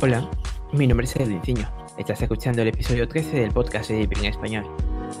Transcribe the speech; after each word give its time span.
Hola, 0.00 0.30
mi 0.72 0.86
nombre 0.86 1.06
es 1.06 1.16
Edwin 1.16 1.42
Estás 1.98 2.22
escuchando 2.22 2.62
el 2.62 2.68
episodio 2.68 3.08
13 3.08 3.40
del 3.40 3.50
podcast 3.50 3.90
de 3.90 3.96
Deeping 3.96 4.26
Español, 4.26 4.64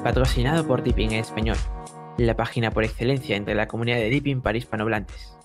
patrocinado 0.04 0.64
por 0.64 0.84
Deeping 0.84 1.14
Español, 1.14 1.56
la 2.16 2.36
página 2.36 2.70
por 2.70 2.84
excelencia 2.84 3.34
entre 3.34 3.56
la 3.56 3.66
comunidad 3.66 3.96
de 3.96 4.08
Deeping 4.08 4.40
para 4.40 4.56
hispanohablantes. 4.56 5.36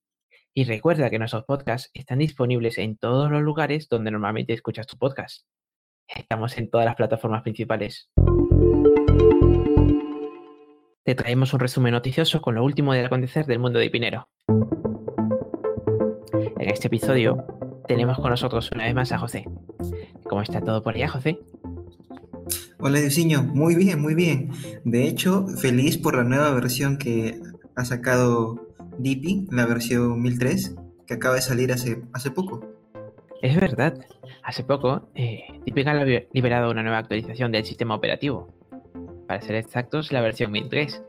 Y 0.56 0.62
recuerda 0.62 1.10
que 1.10 1.18
nuestros 1.18 1.46
podcasts 1.46 1.90
están 1.94 2.20
disponibles 2.20 2.78
en 2.78 2.96
todos 2.96 3.28
los 3.28 3.42
lugares 3.42 3.88
donde 3.88 4.12
normalmente 4.12 4.52
escuchas 4.52 4.86
tu 4.86 4.96
podcast. 4.98 5.44
Estamos 6.08 6.56
en 6.58 6.70
todas 6.70 6.86
las 6.86 6.96
plataformas 6.96 7.42
principales. 7.42 8.10
Te 11.04 11.14
traemos 11.14 11.52
un 11.52 11.60
resumen 11.60 11.92
noticioso 11.92 12.40
con 12.40 12.54
lo 12.54 12.64
último 12.64 12.92
del 12.92 13.06
acontecer 13.06 13.46
del 13.46 13.58
mundo 13.58 13.78
de 13.78 13.90
Pinero. 13.90 14.28
En 16.58 16.70
este 16.70 16.86
episodio 16.86 17.44
tenemos 17.86 18.18
con 18.18 18.30
nosotros 18.30 18.70
una 18.72 18.84
vez 18.84 18.94
más 18.94 19.12
a 19.12 19.18
José. 19.18 19.44
¿Cómo 20.28 20.42
está 20.42 20.60
todo 20.60 20.82
por 20.82 20.94
allá, 20.94 21.08
José? 21.08 21.38
Hola, 22.78 23.00
Diseño. 23.00 23.42
Muy 23.42 23.74
bien, 23.74 24.00
muy 24.00 24.14
bien. 24.14 24.50
De 24.84 25.06
hecho, 25.06 25.46
feliz 25.46 25.98
por 25.98 26.16
la 26.16 26.24
nueva 26.24 26.50
versión 26.52 26.96
que 26.98 27.40
ha 27.76 27.84
sacado 27.84 28.68
Dippy, 28.98 29.46
la 29.50 29.66
versión 29.66 30.20
1003, 30.22 30.76
que 31.06 31.14
acaba 31.14 31.34
de 31.34 31.42
salir 31.42 31.72
hace, 31.72 32.02
hace 32.12 32.30
poco. 32.30 32.73
Es 33.44 33.60
verdad. 33.60 33.92
Hace 34.42 34.64
poco, 34.64 35.06
eh, 35.14 35.42
ha 35.50 36.24
liberado 36.32 36.70
una 36.70 36.82
nueva 36.82 36.96
actualización 36.96 37.52
del 37.52 37.66
sistema 37.66 37.94
operativo. 37.94 38.48
Para 39.28 39.42
ser 39.42 39.56
exactos, 39.56 40.12
la 40.12 40.22
versión 40.22 40.50
1003. 40.50 41.02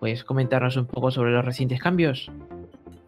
¿Puedes 0.00 0.24
comentarnos 0.24 0.78
un 0.78 0.86
poco 0.86 1.10
sobre 1.10 1.32
los 1.32 1.44
recientes 1.44 1.82
cambios? 1.82 2.32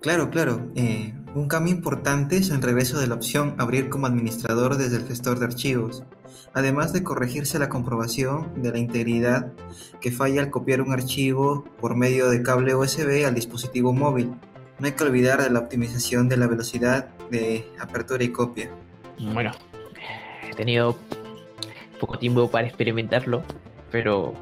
Claro, 0.03 0.29
claro. 0.29 0.71
Eh, 0.75 1.15
un 1.35 1.49
cambio 1.49 1.73
importante 1.73 2.37
es 2.37 2.51
el 2.51 2.61
regreso 2.61 3.01
de 3.01 3.07
la 3.07 3.15
opción 3.15 3.55
Abrir 3.57 3.89
como 3.89 4.07
administrador 4.07 4.77
desde 4.77 4.99
el 4.99 5.09
gestor 5.09 5.39
de 5.39 5.47
archivos, 5.47 6.05
además 6.53 6.93
de 6.93 7.05
corregirse 7.05 7.59
la 7.59 7.71
comprobación 7.71 8.63
de 8.63 8.71
la 8.71 8.79
integridad 8.79 9.55
que 10.03 10.13
falla 10.13 10.43
al 10.43 10.51
copiar 10.51 10.83
un 10.83 10.93
archivo 10.93 11.65
por 11.81 11.97
medio 11.97 12.29
de 12.29 12.43
cable 12.43 12.75
USB 12.75 13.25
al 13.27 13.35
dispositivo 13.35 13.95
móvil. 13.95 14.35
No 14.79 14.87
hay 14.87 14.93
que 14.93 15.05
olvidar 15.05 15.41
de 15.41 15.49
la 15.49 15.61
optimización 15.61 16.29
de 16.29 16.37
la 16.37 16.49
velocidad 16.49 17.14
de 17.31 17.65
apertura 17.81 18.23
y 18.25 18.29
copia. 18.29 18.71
Bueno, 19.19 19.53
he 20.49 20.55
tenido 20.55 20.97
poco 22.01 22.19
tiempo 22.19 22.51
para 22.51 22.67
experimentarlo, 22.67 23.43
pero 23.91 24.35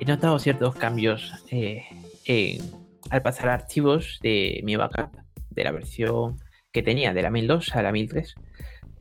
he 0.00 0.04
notado 0.04 0.38
ciertos 0.38 0.74
cambios 0.74 1.32
eh, 1.50 2.60
al 3.10 3.22
pasar 3.22 3.48
archivos 3.48 4.18
de 4.22 4.60
mi 4.64 4.76
backup 4.76 5.16
de 5.50 5.64
la 5.64 5.72
versión 5.72 6.38
que 6.72 6.82
tenía 6.82 7.14
de 7.14 7.22
la 7.22 7.30
1002 7.30 7.74
a 7.76 7.82
la 7.82 7.92
1003. 7.92 8.34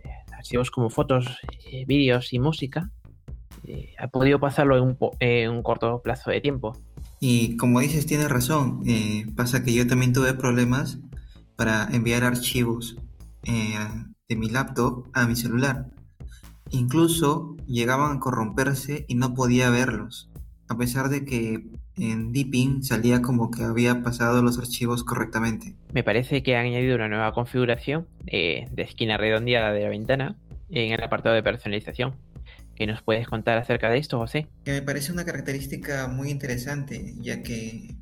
Eh, 0.03 0.09
archivos 0.33 0.71
como 0.71 0.89
fotos, 0.89 1.39
eh, 1.71 1.85
vídeos 1.87 2.31
y 2.33 2.39
música. 2.39 2.91
ha 3.97 4.07
podido 4.09 4.39
pasarlo 4.39 4.77
en 5.19 5.49
un, 5.49 5.63
corto 5.63 6.01
plazo 6.03 6.29
de 6.29 6.41
tiempo. 6.41 6.77
Y 7.19 7.57
como 7.57 7.79
dices, 7.79 8.05
tienes 8.05 8.29
razón. 8.29 8.83
pasa 9.35 9.63
que 9.63 9.73
yo 9.73 9.87
también 9.87 10.13
tuve 10.13 10.33
problemas 10.35 10.99
para 11.55 11.87
enviar 11.91 12.23
archivos 12.23 12.97
de 13.45 14.35
mi 14.35 14.49
laptop 14.49 15.07
a 15.13 15.27
mi 15.27 15.35
celular. 15.35 15.87
Incluso 16.71 17.55
llegaban 17.67 18.17
a 18.17 18.19
corromperse 18.19 19.05
y 19.07 19.15
no 19.15 19.33
podía 19.33 19.69
verlos, 19.69 20.31
a 20.67 20.77
pesar 20.77 21.09
de 21.09 21.23
que 21.23 21.63
en 21.97 22.33
Deepin 22.33 22.83
salía 22.83 23.21
como 23.21 23.51
que 23.51 23.63
había 23.63 24.01
pasado 24.01 24.41
los 24.41 24.57
archivos 24.57 25.03
correctamente. 25.03 25.75
Me 25.93 26.03
parece 26.03 26.43
que 26.43 26.55
han 26.55 26.65
añadido 26.65 26.95
una 26.95 27.07
nueva 27.07 27.33
configuración 27.33 28.07
de 28.25 28.67
esquina 28.77 29.17
redondeada 29.17 29.71
de 29.71 29.83
la 29.83 29.89
ventana 29.89 30.35
en 30.69 30.91
el 30.91 31.03
apartado 31.03 31.35
de 31.35 31.43
personalización. 31.43 32.15
¿Qué 32.75 32.87
nos 32.87 33.01
puedes 33.03 33.27
contar 33.27 33.57
acerca 33.57 33.89
de 33.89 33.99
esto, 33.99 34.17
José? 34.17 34.47
Que 34.65 34.71
me 34.71 34.81
parece 34.81 35.13
una 35.13 35.23
característica 35.23 36.09
muy 36.09 36.29
interesante, 36.29 37.13
ya 37.21 37.41
que 37.43 37.95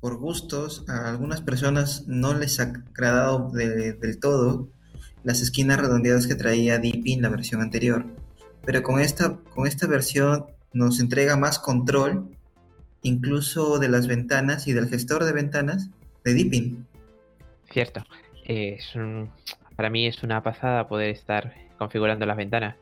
por 0.00 0.16
gustos 0.18 0.84
a 0.88 1.10
algunas 1.10 1.42
personas 1.42 2.08
no 2.08 2.34
les 2.34 2.58
ha 2.58 2.64
agradado 2.64 3.50
del 3.52 4.18
todo 4.18 4.70
las 5.26 5.40
esquinas 5.40 5.78
redondeadas 5.80 6.28
que 6.28 6.36
traía 6.36 6.78
Deepin 6.78 7.20
la 7.20 7.28
versión 7.28 7.60
anterior. 7.60 8.06
Pero 8.64 8.84
con 8.84 9.00
esta, 9.00 9.36
con 9.54 9.66
esta 9.66 9.88
versión 9.88 10.46
nos 10.72 11.00
entrega 11.00 11.36
más 11.36 11.58
control, 11.58 12.30
incluso 13.02 13.80
de 13.80 13.88
las 13.88 14.06
ventanas 14.06 14.68
y 14.68 14.72
del 14.72 14.88
gestor 14.88 15.24
de 15.24 15.32
ventanas 15.32 15.90
de 16.24 16.32
Deepin. 16.34 16.86
Cierto. 17.72 18.04
Es 18.44 18.92
para 19.74 19.90
mí 19.90 20.06
es 20.06 20.22
una 20.22 20.44
pasada 20.44 20.86
poder 20.86 21.10
estar 21.10 21.54
configurando 21.76 22.24
las 22.24 22.36
ventanas. 22.36 22.76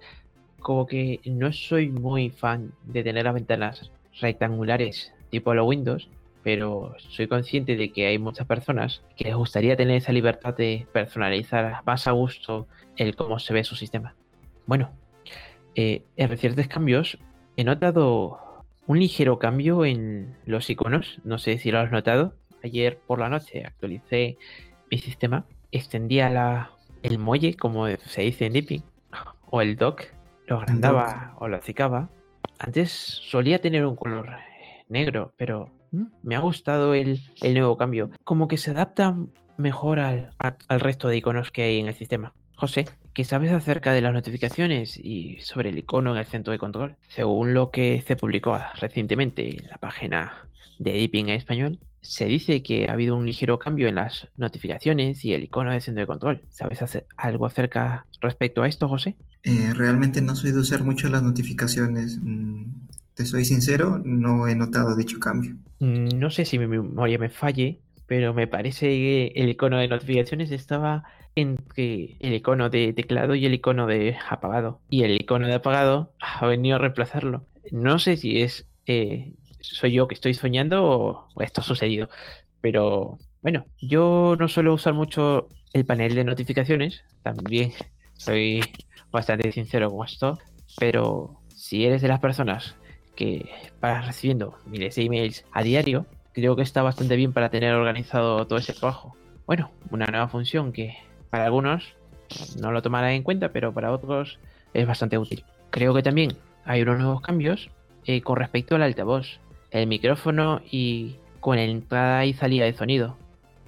Como 0.60 0.86
que 0.86 1.20
no 1.24 1.50
soy 1.50 1.88
muy 1.88 2.28
fan 2.28 2.72
de 2.84 3.02
tener 3.02 3.24
las 3.24 3.34
ventanas 3.34 3.90
rectangulares 4.20 5.12
tipo 5.30 5.54
los 5.54 5.66
Windows, 5.66 6.10
pero 6.44 6.94
soy 6.98 7.26
consciente 7.26 7.74
de 7.74 7.90
que 7.90 8.06
hay 8.06 8.18
muchas 8.18 8.46
personas 8.46 9.02
que 9.16 9.24
les 9.24 9.34
gustaría 9.34 9.76
tener 9.76 9.96
esa 9.96 10.12
libertad 10.12 10.54
de 10.54 10.86
personalizar 10.92 11.82
más 11.86 12.06
a 12.06 12.12
gusto 12.12 12.68
el 12.96 13.16
cómo 13.16 13.38
se 13.38 13.54
ve 13.54 13.64
su 13.64 13.74
sistema. 13.74 14.14
Bueno, 14.66 14.92
eh, 15.74 16.04
en 16.16 16.28
recientes 16.28 16.68
cambios 16.68 17.18
he 17.56 17.64
notado 17.64 18.62
un 18.86 18.98
ligero 18.98 19.38
cambio 19.38 19.86
en 19.86 20.36
los 20.44 20.68
iconos, 20.68 21.18
no 21.24 21.38
sé 21.38 21.58
si 21.58 21.70
lo 21.70 21.80
has 21.80 21.90
notado. 21.90 22.34
Ayer 22.62 22.98
por 22.98 23.18
la 23.18 23.30
noche 23.30 23.64
actualicé 23.64 24.36
mi 24.90 24.98
sistema, 24.98 25.46
extendía 25.72 26.28
la, 26.28 26.70
el 27.02 27.18
muelle, 27.18 27.56
como 27.56 27.86
se 27.88 28.22
dice 28.22 28.46
en 28.46 28.52
Deepin, 28.52 28.82
o 29.50 29.62
el 29.62 29.76
dock, 29.76 30.02
lo 30.46 30.58
agrandaba 30.58 31.34
o 31.38 31.48
lo 31.48 31.56
acicaba. 31.56 32.10
Antes 32.58 32.90
solía 32.90 33.60
tener 33.60 33.86
un 33.86 33.96
color 33.96 34.28
negro, 34.88 35.32
pero 35.36 35.70
me 36.22 36.36
ha 36.36 36.40
gustado 36.40 36.94
el, 36.94 37.20
nuevo 37.42 37.76
cambio. 37.76 38.10
Como 38.24 38.48
que 38.48 38.56
se 38.56 38.70
adapta 38.70 39.16
mejor 39.56 40.00
al, 40.00 40.30
resto 40.68 41.08
de 41.08 41.16
iconos 41.16 41.50
que 41.50 41.62
hay 41.62 41.78
en 41.78 41.88
el 41.88 41.94
sistema. 41.94 42.32
José, 42.56 42.86
¿qué 43.12 43.24
sabes 43.24 43.52
acerca 43.52 43.92
de 43.92 44.00
las 44.00 44.12
notificaciones 44.12 44.96
y 44.96 45.38
sobre 45.40 45.70
el 45.70 45.78
icono 45.78 46.12
en 46.12 46.18
el 46.18 46.26
centro 46.26 46.52
de 46.52 46.58
control? 46.58 46.96
Según 47.08 47.54
lo 47.54 47.70
que 47.70 48.02
se 48.06 48.16
publicó 48.16 48.58
recientemente 48.80 49.56
en 49.56 49.68
la 49.68 49.78
página 49.78 50.48
de 50.78 50.92
Deepin 50.92 51.28
en 51.28 51.36
español, 51.36 51.78
se 52.04 52.26
dice 52.26 52.62
que 52.62 52.86
ha 52.88 52.92
habido 52.92 53.16
un 53.16 53.26
ligero 53.26 53.58
cambio 53.58 53.88
en 53.88 53.94
las 53.96 54.28
notificaciones 54.36 55.24
y 55.24 55.32
el 55.32 55.44
icono 55.44 55.72
del 55.72 55.80
centro 55.80 56.02
de 56.02 56.06
control. 56.06 56.42
¿Sabes 56.50 56.82
hacer 56.82 57.06
algo 57.16 57.46
acerca 57.46 58.06
respecto 58.20 58.62
a 58.62 58.68
esto, 58.68 58.88
José? 58.88 59.16
Eh, 59.42 59.72
realmente 59.74 60.20
no 60.20 60.36
soy 60.36 60.52
de 60.52 60.58
usar 60.58 60.84
mucho 60.84 61.08
las 61.08 61.22
notificaciones. 61.22 62.18
Mm, 62.20 62.64
te 63.14 63.26
soy 63.26 63.44
sincero, 63.44 64.00
no 64.04 64.48
he 64.48 64.54
notado 64.54 64.96
dicho 64.96 65.18
cambio. 65.20 65.56
Mm, 65.80 66.18
no 66.18 66.30
sé 66.30 66.44
si 66.44 66.58
mi 66.58 66.66
memoria 66.66 67.18
me 67.18 67.30
falle, 67.30 67.80
pero 68.06 68.34
me 68.34 68.46
parece 68.46 68.86
que 68.86 69.32
el 69.36 69.48
icono 69.48 69.78
de 69.78 69.88
notificaciones 69.88 70.50
estaba 70.50 71.04
entre 71.36 72.16
el 72.20 72.34
icono 72.34 72.70
de 72.70 72.92
teclado 72.92 73.34
y 73.34 73.46
el 73.46 73.54
icono 73.54 73.86
de 73.86 74.16
apagado. 74.28 74.80
Y 74.90 75.04
el 75.04 75.20
icono 75.20 75.46
de 75.46 75.54
apagado 75.54 76.12
ha 76.20 76.46
venido 76.46 76.76
a 76.76 76.78
reemplazarlo. 76.80 77.46
No 77.70 77.98
sé 77.98 78.16
si 78.16 78.42
es 78.42 78.66
eh, 78.86 79.32
soy 79.60 79.92
yo 79.92 80.08
que 80.08 80.14
estoy 80.14 80.34
soñando 80.34 80.84
o, 80.84 81.42
esto 81.42 81.60
ha 81.60 81.64
sucedido. 81.64 82.08
Pero 82.60 83.18
bueno, 83.42 83.66
yo 83.80 84.36
no 84.38 84.48
suelo 84.48 84.74
usar 84.74 84.94
mucho 84.94 85.48
el 85.72 85.84
panel 85.84 86.14
de 86.14 86.24
notificaciones. 86.24 87.02
También 87.22 87.72
soy 88.14 88.60
bastante 89.10 89.52
sincero 89.52 89.90
con 89.90 90.06
esto. 90.06 90.38
Pero 90.78 91.40
si 91.54 91.84
eres 91.84 92.02
de 92.02 92.08
las 92.08 92.20
personas 92.20 92.76
que 93.14 93.48
para 93.80 94.02
recibiendo 94.02 94.58
miles 94.66 94.94
de 94.94 95.02
emails 95.02 95.44
a 95.52 95.62
diario, 95.62 96.06
creo 96.32 96.56
que 96.56 96.62
está 96.62 96.82
bastante 96.82 97.16
bien 97.16 97.32
para 97.32 97.50
tener 97.50 97.74
organizado 97.74 98.46
todo 98.46 98.58
ese 98.58 98.72
trabajo. 98.72 99.16
Bueno, 99.46 99.70
una 99.90 100.06
nueva 100.06 100.28
función 100.28 100.72
que 100.72 100.96
para 101.30 101.46
algunos 101.46 101.94
no 102.60 102.72
lo 102.72 102.82
tomarán 102.82 103.12
en 103.12 103.22
cuenta, 103.22 103.50
pero 103.50 103.72
para 103.72 103.92
otros 103.92 104.38
es 104.72 104.86
bastante 104.86 105.18
útil. 105.18 105.44
Creo 105.70 105.94
que 105.94 106.02
también 106.02 106.36
hay 106.64 106.82
unos 106.82 106.98
nuevos 106.98 107.20
cambios 107.20 107.70
eh, 108.06 108.20
con 108.22 108.36
respecto 108.36 108.74
al 108.74 108.82
altavoz, 108.82 109.38
el 109.70 109.86
micrófono 109.86 110.60
y 110.70 111.16
con 111.40 111.58
entrada 111.58 112.24
y 112.24 112.32
salida 112.32 112.64
de 112.64 112.74
sonido. 112.74 113.16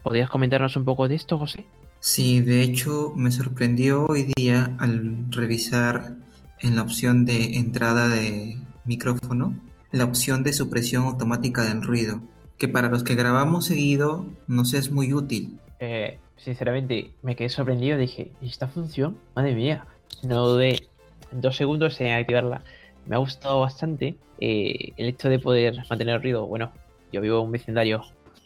¿Podrías 0.03 0.31
comentarnos 0.31 0.77
un 0.77 0.85
poco 0.85 1.09
de 1.09 1.17
esto, 1.17 1.39
José? 1.39 1.65
Sí, 2.01 2.41
de 2.41 2.63
hecho 2.63 3.13
me 3.17 3.33
sorprendió 3.33 4.07
hoy 4.07 4.33
día 4.37 4.77
al 4.79 5.27
revisar 5.31 6.15
en 6.61 6.77
la 6.77 6.83
opción 6.83 7.25
de 7.25 7.57
entrada 7.57 8.09
de 8.09 8.59
micrófono 8.87 9.55
la 9.93 10.05
opción 10.05 10.43
de 10.43 10.53
supresión 10.53 11.05
automática 11.05 11.63
del 11.63 11.83
ruido, 11.83 12.21
que 12.59 12.69
para 12.69 12.89
los 12.89 13.05
que 13.05 13.15
grabamos 13.15 13.67
seguido 13.67 14.27
nos 14.47 14.75
es 14.75 14.91
muy 14.91 15.13
útil. 15.13 15.59
Eh, 15.79 16.19
sinceramente, 16.37 17.13
me 17.23 17.37
quedé 17.37 17.49
sorprendido. 17.49 17.97
Dije, 17.97 18.33
¿y 18.41 18.49
esta 18.49 18.69
función? 18.69 19.19
Madre 19.35 19.55
mía. 19.55 19.87
No 20.23 20.47
dudé 20.49 20.89
dos 21.31 21.57
segundos 21.57 22.01
en 22.01 22.13
activarla. 22.13 22.63
me 23.07 23.17
ha 23.17 23.19
gustado 23.19 23.61
bastante 23.61 24.17
eh, 24.41 24.93
el 24.97 25.07
hecho 25.09 25.29
de 25.29 25.39
poder 25.39 25.77
mantener 25.89 26.17
el 26.17 26.23
ruido. 26.23 26.47
Bueno, 26.47 26.73
yo 27.13 27.21
vivo 27.21 27.41
un 27.41 27.53
vecindario 27.53 28.03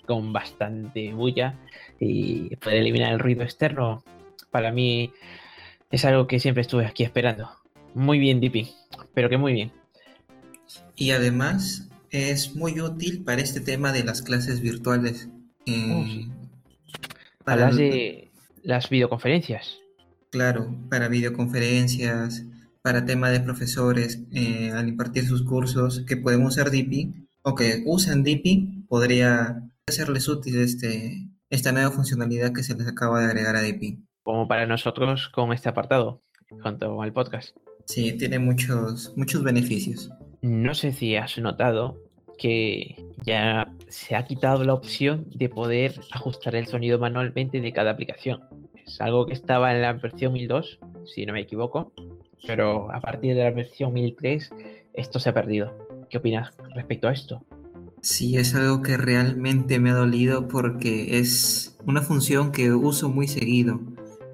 con 0.06 0.32
bastante 0.32 1.12
bulla 1.14 1.54
y 1.98 2.56
poder 2.56 2.78
eliminar 2.78 3.12
el 3.12 3.18
ruido 3.18 3.42
externo 3.42 4.02
para 4.50 4.72
mí 4.72 5.12
es 5.90 6.04
algo 6.04 6.26
que 6.26 6.40
siempre 6.40 6.62
estuve 6.62 6.86
aquí 6.86 7.02
esperando. 7.04 7.50
Muy 7.94 8.18
bien, 8.18 8.40
Dippy, 8.40 8.72
pero 9.14 9.28
que 9.28 9.38
muy 9.38 9.52
bien. 9.52 9.72
Y 10.96 11.10
además 11.12 11.88
es 12.10 12.54
muy 12.54 12.80
útil 12.80 13.24
para 13.24 13.40
este 13.40 13.60
tema 13.60 13.92
de 13.92 14.04
las 14.04 14.22
clases 14.22 14.60
virtuales. 14.60 15.28
Eh, 15.66 16.28
para 17.44 17.70
de 17.70 18.30
las 18.62 18.90
videoconferencias. 18.90 19.78
Claro, 20.30 20.74
para 20.88 21.08
videoconferencias, 21.08 22.44
para 22.82 23.04
tema 23.04 23.30
de 23.30 23.40
profesores 23.40 24.22
eh, 24.32 24.70
al 24.72 24.88
impartir 24.88 25.26
sus 25.26 25.42
cursos 25.42 26.04
que 26.06 26.16
pueden 26.16 26.44
usar 26.44 26.70
Dippy 26.70 27.26
o 27.42 27.54
que 27.54 27.82
usan 27.86 28.22
Dippy, 28.22 28.84
podría 28.88 29.62
serles 29.88 30.28
útil 30.28 30.60
este, 30.60 31.28
esta 31.48 31.72
nueva 31.72 31.90
funcionalidad 31.90 32.52
que 32.52 32.62
se 32.62 32.74
les 32.74 32.86
acaba 32.86 33.20
de 33.20 33.26
agregar 33.26 33.56
a 33.56 33.62
Dippy. 33.62 34.04
Como 34.22 34.46
para 34.46 34.66
nosotros 34.66 35.28
con 35.28 35.52
este 35.52 35.68
apartado, 35.68 36.22
junto 36.48 37.02
al 37.02 37.12
podcast. 37.12 37.56
Sí, 37.86 38.12
tiene 38.12 38.38
muchos, 38.38 39.12
muchos 39.16 39.42
beneficios. 39.42 40.10
No 40.42 40.74
sé 40.74 40.92
si 40.92 41.16
has 41.16 41.36
notado 41.38 41.98
que 42.38 42.96
ya 43.24 43.70
se 43.88 44.16
ha 44.16 44.24
quitado 44.24 44.64
la 44.64 44.72
opción 44.72 45.26
de 45.34 45.50
poder 45.50 46.00
ajustar 46.10 46.54
el 46.54 46.66
sonido 46.66 46.98
manualmente 46.98 47.60
de 47.60 47.72
cada 47.72 47.90
aplicación. 47.90 48.40
Es 48.86 49.00
algo 49.02 49.26
que 49.26 49.34
estaba 49.34 49.74
en 49.74 49.82
la 49.82 49.92
versión 49.92 50.32
1002, 50.32 50.78
si 51.04 51.26
no 51.26 51.34
me 51.34 51.42
equivoco, 51.42 51.92
pero 52.46 52.90
a 52.90 53.00
partir 53.00 53.34
de 53.34 53.44
la 53.44 53.50
versión 53.50 53.92
1003 53.92 54.50
esto 54.94 55.18
se 55.18 55.28
ha 55.28 55.34
perdido. 55.34 55.76
¿Qué 56.08 56.16
opinas 56.16 56.52
respecto 56.74 57.08
a 57.08 57.12
esto? 57.12 57.44
Sí, 58.00 58.38
es 58.38 58.54
algo 58.54 58.80
que 58.80 58.96
realmente 58.96 59.78
me 59.78 59.90
ha 59.90 59.94
dolido 59.94 60.48
porque 60.48 61.18
es 61.18 61.76
una 61.84 62.00
función 62.00 62.50
que 62.50 62.72
uso 62.72 63.10
muy 63.10 63.28
seguido, 63.28 63.80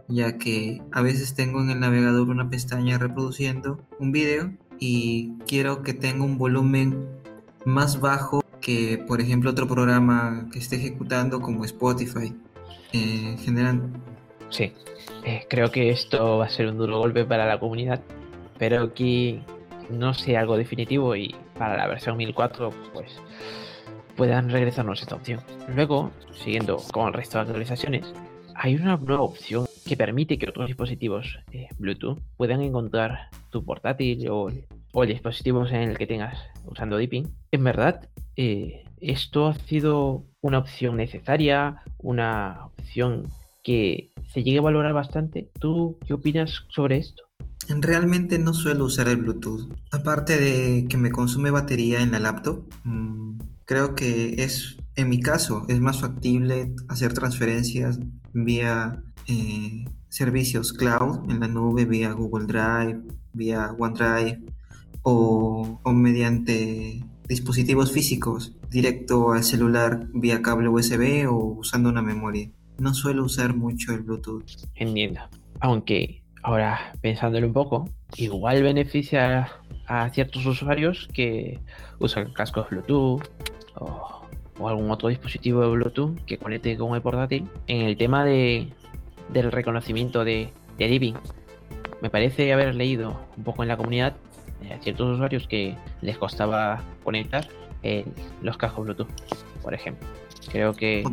ya 0.07 0.39
que 0.39 0.81
a 0.93 1.03
veces 1.03 1.35
tengo 1.35 1.61
en 1.61 1.71
el 1.71 1.81
navegador 1.81 2.29
una 2.29 2.49
pestaña 2.49 2.97
reproduciendo 2.97 3.81
un 3.99 4.13
video 4.13 4.53
y 4.79 5.33
quiero 5.47 5.83
que 5.83 5.95
tenga 5.95 6.25
un 6.25 6.39
volumen 6.39 7.07
más 7.65 8.01
bajo 8.01 8.43
que, 8.61 9.03
por 9.07 9.21
ejemplo, 9.21 9.51
otro 9.51 9.67
programa 9.67 10.49
que 10.53 10.59
esté 10.59 10.77
ejecutando 10.77 11.41
como 11.41 11.65
Spotify. 11.65 12.35
Eh, 12.93 13.37
generan... 13.41 13.93
Sí, 14.51 14.73
eh, 15.25 15.45
creo 15.49 15.71
que 15.71 15.91
esto 15.91 16.39
va 16.39 16.47
a 16.47 16.49
ser 16.49 16.69
un 16.69 16.79
duro 16.79 16.99
golpe 16.99 17.25
para 17.25 17.47
la 17.47 17.59
comunidad, 17.59 18.01
pero 18.59 18.83
aquí 18.83 19.43
no 19.91 20.15
sé 20.15 20.37
algo 20.37 20.57
definitivo 20.57 21.17
y 21.17 21.35
para 21.59 21.77
la 21.77 21.87
versión 21.87 22.17
1004 22.17 22.71
pues 22.93 23.21
puedan 24.17 24.51
regresarnos 24.51 25.03
esta 25.03 25.15
opción. 25.15 25.41
Luego, 25.75 26.11
siguiendo 26.33 26.79
con 26.93 27.09
el 27.09 27.15
resto 27.15 27.39
de 27.39 27.43
actualizaciones, 27.43 28.13
hay 28.55 28.75
una 28.75 28.97
nueva 28.97 29.23
opción 29.23 29.67
que 29.87 29.97
permite 29.97 30.39
que 30.39 30.49
otros 30.49 30.67
dispositivos 30.67 31.39
eh, 31.53 31.69
Bluetooth 31.79 32.19
puedan 32.37 32.63
encontrar 32.63 33.29
tu 33.57 33.65
portátil 33.65 34.29
o, 34.29 34.51
el 35.03 35.09
dispositivo 35.09 35.67
en 35.67 35.91
el 35.91 35.99
que 35.99 36.07
tengas 36.07 36.39
usando 36.67 36.97
Deepin. 36.97 37.27
En 37.51 37.65
verdad, 37.65 38.09
eh, 38.37 38.85
esto 39.01 39.47
ha 39.47 39.55
sido 39.55 40.25
una 40.43 40.59
opción 40.59 40.97
necesaria, 40.97 41.83
una 41.99 42.67
opción 42.67 43.29
que 43.63 44.11
se 44.33 44.43
llegue 44.43 44.59
a 44.59 44.63
valorar 44.63 44.93
bastante. 44.93 45.51
¿Tú 45.59 45.99
qué 46.07 46.15
opinas 46.15 46.65
sobre 46.69 46.99
esto? 46.99 47.23
Realmente 47.69 48.39
no 48.39 48.53
suelo 48.53 48.85
usar 48.85 49.09
el 49.09 49.17
Bluetooth. 49.17 49.73
Aparte 49.91 50.39
de 50.39 50.87
que 50.89 50.97
me 50.97 51.11
consume 51.11 51.51
batería 51.51 52.01
en 52.01 52.13
la 52.13 52.21
laptop, 52.21 52.65
mm, 52.85 53.39
creo 53.65 53.95
que 53.95 54.43
es, 54.43 54.77
en 54.97 55.09
mi 55.09 55.21
caso, 55.21 55.65
es 55.69 55.81
más 55.81 56.01
factible 56.01 56.75
hacer 56.89 57.13
transferencias 57.13 57.99
vía 58.33 59.03
eh, 59.29 59.85
servicios 60.17 60.73
cloud 60.73 61.31
en 61.31 61.41
la 61.41 61.49
nube, 61.49 61.85
vía 61.85 62.13
Google 62.13 62.47
Drive, 62.47 63.03
vía 63.35 63.75
OneDrive 63.79 64.41
o, 65.03 65.79
o 65.83 65.93
mediante 65.93 67.05
dispositivos 67.29 67.93
físicos 67.93 68.57
directo 68.71 69.33
al 69.33 69.45
celular 69.45 70.07
vía 70.15 70.41
cable 70.41 70.69
USB 70.69 71.29
o 71.29 71.59
usando 71.59 71.91
una 71.91 72.01
memoria. 72.01 72.51
No 72.79 72.95
suelo 72.95 73.25
usar 73.25 73.55
mucho 73.55 73.93
el 73.93 74.01
Bluetooth. 74.01 74.45
Entiendo. 74.75 75.21
Aunque 75.61 76.23
ahora 76.43 76.95
pensándolo 77.03 77.47
un 77.47 77.53
poco, 77.53 77.91
igual 78.17 78.63
beneficia 78.63 79.51
a 79.87 80.09
ciertos 80.11 80.47
usuarios 80.47 81.11
que 81.13 81.61
usan 81.99 82.33
cascos 82.33 82.71
Bluetooth 82.71 83.23
o, 83.75 84.23
algún 84.67 84.91
otro 84.91 85.11
dispositivo 85.11 85.61
de 85.61 85.69
Bluetooth 85.69 86.19
que 86.25 86.39
conecte 86.39 86.79
con 86.79 86.95
el 86.95 87.03
portátil 87.03 87.47
en 87.67 87.83
el 87.83 87.99
tema 87.99 88.25
de, 88.25 88.73
del 89.29 89.53
reconocimiento 89.53 90.25
de, 90.25 90.51
de 90.79 91.15
Me 92.03 92.11
parece 92.11 92.53
haber 92.53 92.75
leído 92.75 93.21
un 93.37 93.45
poco 93.45 93.63
en 93.63 93.69
la 93.69 93.77
comunidad 93.77 94.17
a 94.73 94.83
ciertos 94.83 95.15
usuarios 95.15 95.47
que 95.47 95.77
les 96.01 96.19
costaba 96.19 96.83
conectar 97.05 97.47
los 98.43 98.57
cascos 98.57 98.85
Bluetooth, 98.85 99.09
por 99.63 99.75
ejemplo. 99.75 100.07
Creo 100.51 100.75
que... 100.75 101.05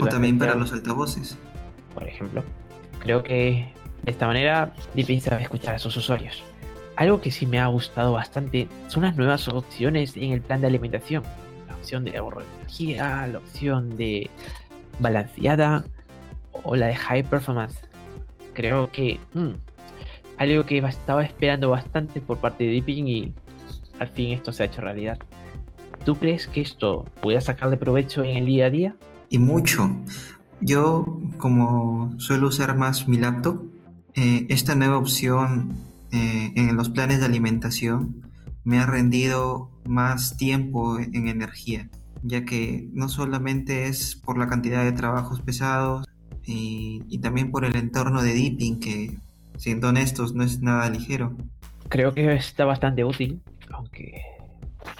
O, 0.00 0.06
también 0.06 0.38
para 0.38 0.54
los 0.54 0.72
altavoces. 0.72 1.36
Por 1.94 2.06
ejemplo. 2.06 2.42
Creo 3.00 3.22
que 3.22 3.72
de 4.02 4.10
esta 4.10 4.26
manera 4.26 4.72
Deepin 4.94 5.20
sabe 5.20 5.42
escuchar 5.42 5.74
a 5.74 5.78
sus 5.78 5.96
usuarios. 5.96 6.42
Algo 6.96 7.20
que 7.20 7.30
sí 7.30 7.46
me 7.46 7.58
ha 7.58 7.66
gustado 7.66 8.12
bastante 8.12 8.68
son 8.88 9.02
las 9.02 9.16
nuevas 9.16 9.48
opciones 9.48 10.16
en 10.16 10.32
el 10.32 10.40
plan 10.40 10.60
de 10.60 10.66
alimentación. 10.68 11.22
La 11.68 11.74
opción 11.74 12.04
de 12.04 12.16
ahorro 12.16 12.40
de 12.40 12.46
energía, 12.60 13.26
la 13.26 13.38
opción 13.38 13.96
de 13.96 14.30
balanceada 14.98 15.84
o 16.62 16.76
la 16.76 16.86
de 16.86 16.96
high 16.96 17.22
performance. 17.22 17.78
Creo 18.54 18.90
que 18.90 19.20
mm, 19.34 19.52
algo 20.38 20.64
que 20.64 20.78
estaba 20.78 21.24
esperando 21.24 21.70
bastante 21.70 22.20
por 22.20 22.38
parte 22.38 22.64
de 22.64 22.70
Deepin 22.70 23.08
y 23.08 23.34
al 23.98 24.08
fin 24.08 24.32
esto 24.32 24.52
se 24.52 24.62
ha 24.62 24.66
hecho 24.66 24.80
realidad. 24.80 25.18
¿Tú 26.04 26.16
crees 26.16 26.46
que 26.46 26.60
esto 26.60 27.04
pueda 27.20 27.40
sacarle 27.40 27.76
provecho 27.76 28.22
en 28.22 28.36
el 28.36 28.46
día 28.46 28.66
a 28.66 28.70
día? 28.70 28.96
Y 29.28 29.38
mucho. 29.38 29.90
Yo, 30.60 31.20
como 31.36 32.14
suelo 32.18 32.48
usar 32.48 32.76
más 32.76 33.08
mi 33.08 33.18
laptop, 33.18 33.62
eh, 34.14 34.46
esta 34.48 34.74
nueva 34.74 34.98
opción 34.98 35.74
eh, 36.12 36.52
en 36.54 36.76
los 36.76 36.88
planes 36.88 37.20
de 37.20 37.26
alimentación 37.26 38.22
me 38.64 38.78
ha 38.78 38.86
rendido 38.86 39.70
más 39.84 40.36
tiempo 40.36 40.98
en 40.98 41.28
energía, 41.28 41.88
ya 42.22 42.44
que 42.44 42.88
no 42.92 43.08
solamente 43.08 43.86
es 43.86 44.16
por 44.16 44.38
la 44.38 44.48
cantidad 44.48 44.84
de 44.84 44.92
trabajos 44.92 45.40
pesados 45.40 46.05
y, 46.46 47.18
también 47.18 47.50
por 47.50 47.64
el 47.64 47.76
entorno 47.76 48.22
de 48.22 48.32
dipping, 48.32 48.80
que 48.80 49.16
siendo 49.56 49.88
honestos 49.88 50.34
no 50.34 50.44
es 50.44 50.60
nada 50.60 50.88
ligero. 50.90 51.36
Creo 51.88 52.14
que 52.14 52.34
está 52.34 52.64
bastante 52.64 53.04
útil, 53.04 53.40
aunque 53.70 54.22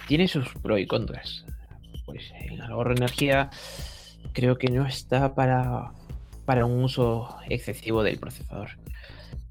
tiene 0.07 0.27
sus 0.27 0.53
pros 0.55 0.79
y 0.79 0.87
contras. 0.87 1.45
Pues 2.05 2.31
el 2.39 2.61
ahorro 2.61 2.93
de 2.93 2.97
energía 2.97 3.49
creo 4.33 4.57
que 4.57 4.69
no 4.69 4.85
está 4.85 5.35
para, 5.35 5.91
para 6.45 6.65
un 6.65 6.83
uso 6.83 7.35
excesivo 7.49 8.03
del 8.03 8.19
procesador. 8.19 8.69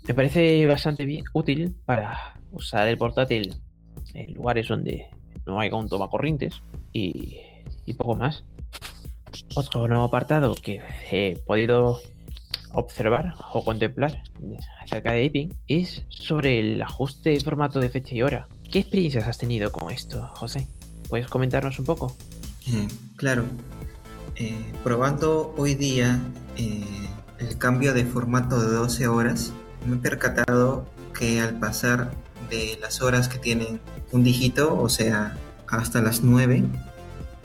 Me 0.06 0.14
parece 0.14 0.64
bastante 0.66 1.04
bien, 1.04 1.24
útil 1.32 1.74
para 1.84 2.34
usar 2.52 2.86
el 2.88 2.96
portátil 2.96 3.56
en 4.14 4.34
lugares 4.34 4.68
donde 4.68 5.08
no 5.46 5.60
haya 5.60 5.74
un 5.74 5.88
toma 5.88 6.08
corrientes 6.08 6.62
y, 6.92 7.40
poco 7.96 8.14
más. 8.14 8.44
Otro 9.54 9.88
nuevo 9.88 10.04
apartado 10.04 10.54
que 10.54 10.80
he 11.10 11.36
podido 11.46 12.00
observar 12.72 13.34
o 13.52 13.64
contemplar 13.64 14.22
acerca 14.82 15.12
de 15.12 15.24
Iping 15.24 15.54
es 15.66 16.04
sobre 16.08 16.60
el 16.60 16.82
ajuste 16.82 17.30
de 17.30 17.40
formato 17.40 17.80
de 17.80 17.88
fecha 17.88 18.14
y 18.14 18.22
hora. 18.22 18.48
¿Qué 18.70 18.80
experiencias 18.80 19.26
has 19.26 19.38
tenido 19.38 19.72
con 19.72 19.90
esto, 19.90 20.28
José? 20.34 20.66
¿Puedes 21.08 21.28
comentarnos 21.28 21.78
un 21.78 21.86
poco? 21.86 22.16
Eh, 22.66 22.88
claro. 23.16 23.44
Eh, 24.34 24.72
probando 24.84 25.54
hoy 25.56 25.74
día 25.74 26.20
eh, 26.56 26.84
el 27.38 27.56
cambio 27.56 27.94
de 27.94 28.04
formato 28.04 28.60
de 28.60 28.74
12 28.74 29.08
horas, 29.08 29.52
me 29.86 29.96
he 29.96 29.98
percatado 29.98 30.84
que 31.18 31.40
al 31.40 31.58
pasar 31.58 32.10
de 32.50 32.78
las 32.80 33.00
horas 33.00 33.28
que 33.28 33.38
tienen 33.38 33.80
un 34.12 34.24
dígito, 34.24 34.78
o 34.78 34.88
sea, 34.88 35.36
hasta 35.68 36.02
las 36.02 36.22
9, 36.22 36.64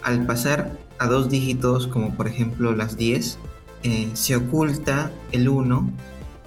al 0.04 0.26
pasar 0.26 0.72
a 1.02 1.08
dos 1.08 1.32
dígitos, 1.32 1.88
como 1.88 2.14
por 2.14 2.28
ejemplo 2.28 2.76
las 2.76 2.96
10, 2.96 3.40
eh, 3.82 4.12
se 4.14 4.36
oculta 4.36 5.12
el 5.32 5.50
1, 5.50 5.90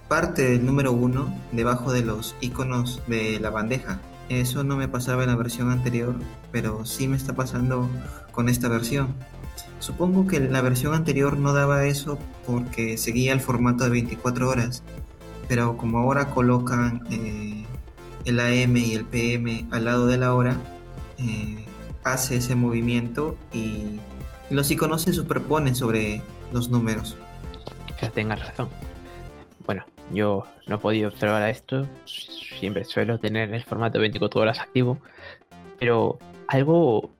parte 0.07 0.43
del 0.43 0.65
número 0.65 0.93
1, 0.93 1.41
debajo 1.51 1.93
de 1.93 2.05
los 2.05 2.37
iconos 2.41 3.03
de 3.09 3.41
la 3.41 3.51
bandeja. 3.51 4.01
Eso 4.29 4.63
no 4.63 4.77
me 4.77 4.87
pasaba 4.87 5.25
en 5.25 5.31
la 5.31 5.35
versión 5.35 5.73
anterior, 5.73 6.15
pero 6.53 6.87
sí 6.87 7.09
me 7.09 7.17
está 7.17 7.33
pasando 7.33 7.91
con 8.31 8.49
esta 8.49 8.69
versión. 8.69 9.09
Supongo 9.81 10.29
que 10.29 10.39
la 10.39 10.63
versión 10.63 10.95
anterior 10.95 11.37
no 11.37 11.53
daba 11.53 11.87
eso 11.87 12.17
porque 12.47 12.97
seguía 12.97 13.33
el 13.33 13.41
formato 13.41 13.83
de 13.83 13.91
24 13.91 14.49
horas, 14.49 14.85
pero 15.49 15.77
como 15.77 15.99
ahora 15.99 16.31
colocan 16.31 17.03
eh, 17.11 17.67
el 18.25 18.39
AM 18.39 18.77
y 18.77 18.95
el 18.95 19.05
PM 19.05 19.67
al 19.73 19.87
lado 19.87 20.07
de 20.07 20.17
la 20.17 20.33
hora, 20.33 20.57
eh, 21.19 21.65
hace 22.05 22.37
ese 22.37 22.55
movimiento 22.55 23.37
y 23.53 23.99
los 24.55 24.71
iconos 24.71 25.03
se 25.03 25.13
superponen 25.13 25.75
sobre 25.75 26.23
los 26.53 26.69
números. 26.71 27.17
Quizás 27.87 28.13
tengas 28.13 28.41
razón. 28.41 28.69
Bueno, 29.67 29.85
yo 30.13 30.45
no 30.67 30.77
he 30.77 30.79
podido 30.79 31.09
observar 31.09 31.43
a 31.43 31.51
esto, 31.51 31.87
siempre 32.07 32.85
suelo 32.85 33.19
tener 33.19 33.53
el 33.53 33.65
formato 33.65 33.99
24 33.99 34.41
horas 34.41 34.61
activo, 34.61 34.99
pero 35.79 36.19
algo 36.49 37.11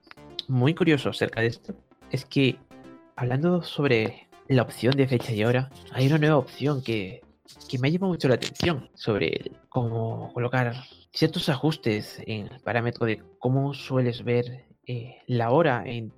muy 0.47 0.73
curioso 0.73 1.09
acerca 1.09 1.41
de 1.41 1.47
esto 1.47 1.75
es 2.11 2.25
que 2.25 2.57
hablando 3.15 3.63
sobre 3.63 4.27
la 4.47 4.61
opción 4.61 4.95
de 4.95 5.07
fecha 5.07 5.33
y 5.33 5.43
hora, 5.43 5.69
hay 5.91 6.07
una 6.07 6.19
nueva 6.19 6.37
opción 6.37 6.83
que, 6.83 7.21
me 7.79 7.89
ha 7.89 7.91
llamado 7.91 8.13
mucho 8.13 8.27
la 8.27 8.35
atención 8.35 8.89
sobre 8.93 9.51
cómo 9.69 10.31
colocar 10.33 10.73
ciertos 11.11 11.49
ajustes 11.49 12.21
en 12.25 12.47
el 12.47 12.59
parámetro 12.61 13.05
de 13.05 13.21
cómo 13.39 13.73
sueles 13.73 14.23
ver 14.23 14.65
eh, 14.87 15.17
la 15.27 15.51
hora 15.51 15.83
en, 15.85 16.13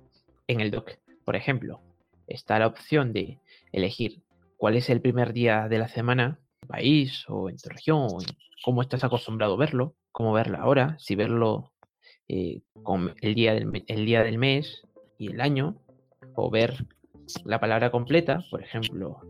en 0.46 0.60
el 0.60 0.70
dock. 0.70 0.92
Por 1.28 1.36
ejemplo, 1.36 1.82
está 2.26 2.58
la 2.58 2.66
opción 2.66 3.12
de 3.12 3.38
elegir 3.70 4.22
cuál 4.56 4.76
es 4.76 4.88
el 4.88 5.02
primer 5.02 5.34
día 5.34 5.68
de 5.68 5.76
la 5.76 5.88
semana, 5.88 6.40
país 6.66 7.26
o 7.28 7.50
en 7.50 7.58
tu 7.58 7.68
región, 7.68 8.08
cómo 8.64 8.80
estás 8.80 9.04
acostumbrado 9.04 9.52
a 9.52 9.56
verlo, 9.58 9.94
cómo 10.10 10.32
verlo 10.32 10.56
ahora, 10.56 10.96
si 10.98 11.16
verlo 11.16 11.70
eh, 12.28 12.62
con 12.82 13.14
el 13.20 13.34
día, 13.34 13.52
del, 13.52 13.84
el 13.88 14.06
día 14.06 14.24
del 14.24 14.38
mes 14.38 14.86
y 15.18 15.30
el 15.30 15.42
año, 15.42 15.76
o 16.34 16.48
ver 16.48 16.86
la 17.44 17.60
palabra 17.60 17.90
completa, 17.90 18.42
por 18.50 18.62
ejemplo, 18.62 19.20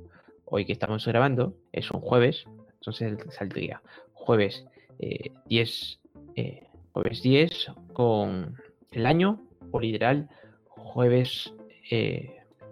hoy 0.44 0.66
que 0.66 0.74
estamos 0.74 1.04
grabando 1.04 1.56
es 1.72 1.90
un 1.90 2.00
jueves, 2.00 2.44
entonces 2.74 3.18
saldría 3.30 3.82
jueves 4.12 4.64
10, 5.00 6.00
eh, 6.36 6.36
eh, 6.36 6.68
jueves 6.92 7.22
10 7.22 7.72
con 7.92 8.54
el 8.92 9.04
año, 9.04 9.40
o 9.72 9.80
literal 9.80 10.28
jueves 10.68 11.52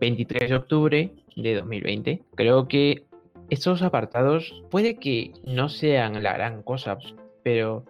23 0.01 0.51
de 0.51 0.57
octubre 0.57 1.11
de 1.37 1.55
2020. 1.55 2.23
Creo 2.35 2.69
que 2.69 3.05
estos 3.51 3.83
apartados 3.83 4.63
puede 4.71 4.97
que 4.97 5.33
no 5.45 5.69
sean 5.69 6.23
la 6.23 6.33
gran 6.33 6.63
cosa, 6.63 6.99
pero 7.43 7.85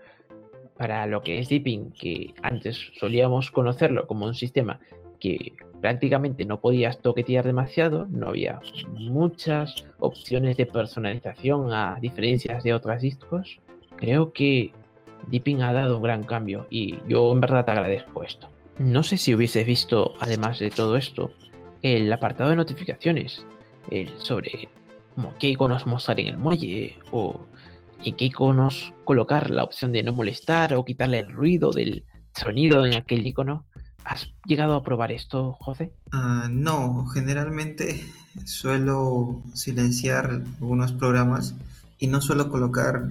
para 0.76 1.06
lo 1.06 1.22
que 1.22 1.38
es 1.38 1.48
Deepin, 1.48 1.92
que 1.92 2.34
antes 2.42 2.92
solíamos 2.98 3.50
conocerlo 3.50 4.06
como 4.06 4.26
un 4.26 4.34
sistema 4.34 4.80
que 5.18 5.54
prácticamente 5.80 6.44
no 6.44 6.60
podías 6.60 6.98
toquetear 6.98 7.44
demasiado, 7.44 8.06
no 8.10 8.28
había 8.28 8.60
muchas 8.90 9.86
opciones 9.98 10.56
de 10.56 10.66
personalización 10.66 11.72
a 11.72 11.98
diferencias 12.00 12.62
de 12.64 12.74
otros 12.74 13.00
discos, 13.00 13.60
creo 13.96 14.32
que 14.32 14.72
Deepin 15.28 15.62
ha 15.62 15.72
dado 15.72 15.96
un 15.96 16.02
gran 16.02 16.24
cambio 16.24 16.66
y 16.70 16.98
yo 17.08 17.32
en 17.32 17.40
verdad 17.40 17.64
te 17.64 17.70
agradezco 17.70 18.22
esto. 18.22 18.48
No 18.78 19.02
sé 19.02 19.16
si 19.16 19.34
hubieses 19.34 19.66
visto, 19.66 20.14
además 20.20 20.58
de 20.58 20.70
todo 20.70 20.96
esto, 20.96 21.32
el 21.82 22.12
apartado 22.12 22.50
de 22.50 22.56
notificaciones, 22.56 23.44
el 23.90 24.10
sobre 24.18 24.68
qué 25.38 25.48
iconos 25.48 25.86
mostrar 25.86 26.20
en 26.20 26.28
el 26.28 26.38
muelle 26.38 26.98
o 27.10 27.46
en 28.04 28.16
qué 28.16 28.26
iconos 28.26 28.92
colocar 29.04 29.50
la 29.50 29.64
opción 29.64 29.92
de 29.92 30.02
no 30.02 30.12
molestar 30.12 30.74
o 30.74 30.84
quitarle 30.84 31.20
el 31.20 31.32
ruido 31.32 31.72
del 31.72 32.04
sonido 32.34 32.84
en 32.84 32.94
aquel 32.94 33.26
icono. 33.26 33.64
¿Has 34.04 34.28
llegado 34.44 34.74
a 34.74 34.84
probar 34.84 35.10
esto, 35.10 35.56
José? 35.60 35.92
Ah, 36.12 36.48
no, 36.50 37.06
generalmente 37.06 38.04
suelo 38.44 39.42
silenciar 39.54 40.42
algunos 40.60 40.92
programas 40.92 41.54
y 41.98 42.08
no 42.08 42.20
suelo 42.20 42.50
colocar 42.50 43.08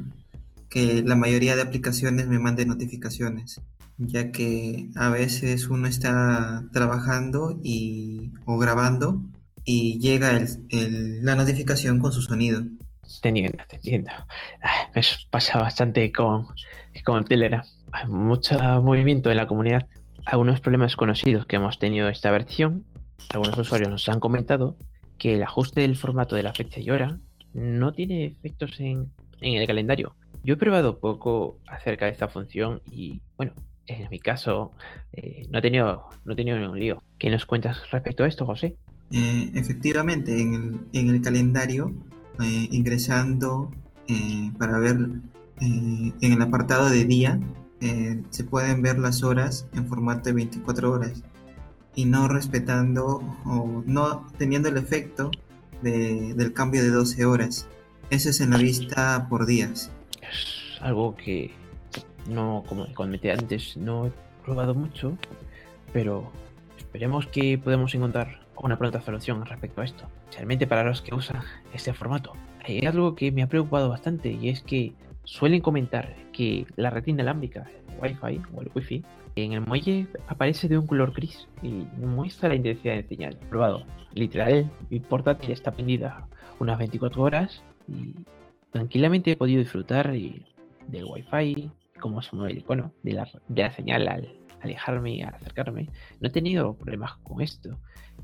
que 0.70 1.02
la 1.04 1.16
mayoría 1.16 1.56
de 1.56 1.64
aplicaciones 1.64 2.28
me 2.28 2.40
manden 2.40 2.70
notificaciones, 2.70 3.62
ya 3.98 4.32
que 4.32 4.90
a 4.96 5.10
veces 5.10 5.68
uno 5.68 5.88
está 5.88 6.66
trabajando 6.72 7.60
y, 7.64 8.32
o 8.46 8.58
grabando 8.58 9.22
y 9.64 10.00
llega 10.00 10.40
la 10.70 11.36
notificación 11.36 12.00
con 12.00 12.12
su 12.12 12.22
sonido. 12.22 12.64
Te 13.22 13.30
entiendo, 13.30 13.64
te 13.68 13.76
entiendo. 13.78 14.12
Ah, 14.62 14.92
pasa 15.30 15.60
bastante 15.60 16.12
con, 16.12 16.48
con 17.04 17.26
Telegram. 17.26 17.64
Hay 17.92 18.08
mucho 18.08 18.58
movimiento 18.82 19.32
en 19.32 19.38
la 19.38 19.48
comunidad. 19.48 19.88
Algunos 20.26 20.60
problemas 20.60 20.96
conocidos 20.96 21.46
que 21.46 21.56
hemos 21.58 21.78
tenido 21.80 22.10
esta 22.10 22.32
versión, 22.32 22.84
algunos 23.30 23.58
usuarios 23.58 23.90
nos 23.90 24.10
han 24.10 24.20
comentado 24.20 24.76
que 25.18 25.36
el 25.36 25.44
ajuste 25.44 25.82
del 25.82 25.96
formato 25.96 26.36
de 26.36 26.44
la 26.44 26.54
fecha 26.54 26.80
y 26.80 26.90
hora 26.90 27.20
no 27.54 27.94
tiene 27.94 28.26
efectos 28.26 28.80
en, 28.80 29.12
en 29.40 29.54
el 29.54 29.68
calendario. 29.68 30.16
Yo 30.44 30.56
he 30.56 30.58
probado 30.58 31.00
poco 31.00 31.60
acerca 31.68 32.06
de 32.06 32.12
esta 32.12 32.28
función 32.28 32.82
y, 32.92 33.22
bueno, 33.38 33.54
en 33.88 34.10
mi 34.10 34.20
caso 34.20 34.72
eh, 35.14 35.48
no 35.50 35.60
he 35.60 35.62
tenido 35.62 36.10
no 36.24 36.34
he 36.34 36.36
tenido 36.36 36.58
ningún 36.58 36.80
lío. 36.80 37.04
¿Qué 37.18 37.30
nos 37.30 37.46
cuentas 37.46 37.90
respecto 37.92 38.24
a 38.24 38.28
esto, 38.28 38.46
José? 38.46 38.76
Eh, 39.12 39.52
efectivamente, 39.54 40.42
en 40.42 40.54
el, 40.54 40.80
en 40.94 41.10
el 41.10 41.22
calendario, 41.22 41.94
eh, 42.40 42.68
ingresando 42.72 43.72
para 44.60 44.78
ver 44.78 44.98
en 45.60 46.14
el 46.22 46.42
apartado 46.44 46.90
de 46.90 47.06
día, 47.06 47.40
se 48.30 48.44
pueden 48.44 48.84
ver 48.84 49.00
las 49.00 49.24
horas 49.24 49.68
en 49.74 49.88
formato 49.88 50.30
de 50.30 50.34
24 50.34 50.92
horas 50.92 51.24
y 51.96 52.06
no 52.06 52.28
respetando 52.28 53.24
o 53.46 53.84
no 53.88 54.28
teniendo 54.38 54.70
el 54.70 54.78
efecto 54.78 55.32
del 55.82 56.54
cambio 56.54 56.84
de 56.84 56.90
12 56.90 57.26
horas. 57.26 57.68
Eso 58.12 58.30
es 58.30 58.42
en 58.42 58.52
la 58.52 58.58
vista 58.58 59.26
por 59.28 59.48
días. 59.48 59.92
Es 60.22 60.80
algo 60.82 61.16
que 61.16 61.52
no, 62.28 62.64
como 62.68 62.92
comenté 62.94 63.32
antes, 63.32 63.78
no 63.78 64.08
he 64.08 64.12
probado 64.44 64.74
mucho, 64.74 65.18
pero 65.94 66.32
esperemos 66.78 67.28
que 67.28 67.58
podamos 67.58 67.94
encontrar 67.96 68.40
una 68.58 68.78
pronta 68.78 69.02
solución 69.02 69.46
respecto 69.46 69.82
a 69.82 69.86
esto, 69.86 70.06
especialmente 70.24 70.68
para 70.68 70.84
los 70.84 71.02
que 71.02 71.14
usan 71.14 71.42
este 71.74 71.94
formato. 71.94 72.34
Hay 72.64 72.86
algo 72.86 73.16
que 73.16 73.32
me 73.32 73.44
ha 73.44 73.48
preocupado 73.48 73.90
bastante 73.90 74.32
y 74.32 74.50
es 74.50 74.62
que 74.62 74.94
suelen 75.24 75.62
comentar 75.62 76.16
que 76.32 76.66
la 76.76 76.90
red 76.90 77.06
inalámbrica, 77.08 77.70
el 77.90 78.00
Wi-Fi 78.02 78.42
o 78.56 78.62
el 78.62 78.72
Wi-Fi, 78.74 79.04
en 79.36 79.54
el 79.54 79.62
muelle 79.62 80.08
aparece 80.28 80.68
de 80.68 80.78
un 80.78 80.88
color 80.88 81.14
gris 81.14 81.48
y 81.62 81.70
muestra 81.98 82.50
la 82.50 82.56
intensidad 82.56 82.96
de 82.96 83.04
señal. 83.04 83.38
Probado. 83.50 83.84
Literal, 84.14 84.72
mi 84.90 85.00
portátil 85.02 85.52
está 85.52 85.72
prendida 85.72 86.26
unas 86.60 86.78
24 86.78 87.22
horas 87.22 87.62
y 87.88 88.14
tranquilamente 88.72 89.32
he 89.32 89.36
podido 89.36 89.60
disfrutar 89.60 90.12
del 90.12 91.06
Wi-Fi, 91.06 91.70
cómo 92.06 92.22
se 92.22 92.36
mueve 92.36 92.52
el 92.52 92.60
icono 92.60 92.94
de 93.02 93.14
la, 93.14 93.28
de 93.48 93.62
la 93.64 93.72
señal 93.72 94.08
al 94.08 94.32
alejarme 94.62 95.24
al 95.24 95.34
acercarme. 95.34 95.90
No 96.22 96.28
he 96.28 96.32
tenido 96.32 96.78
problemas 96.78 97.18
con 97.24 97.42
esto. 97.42 97.80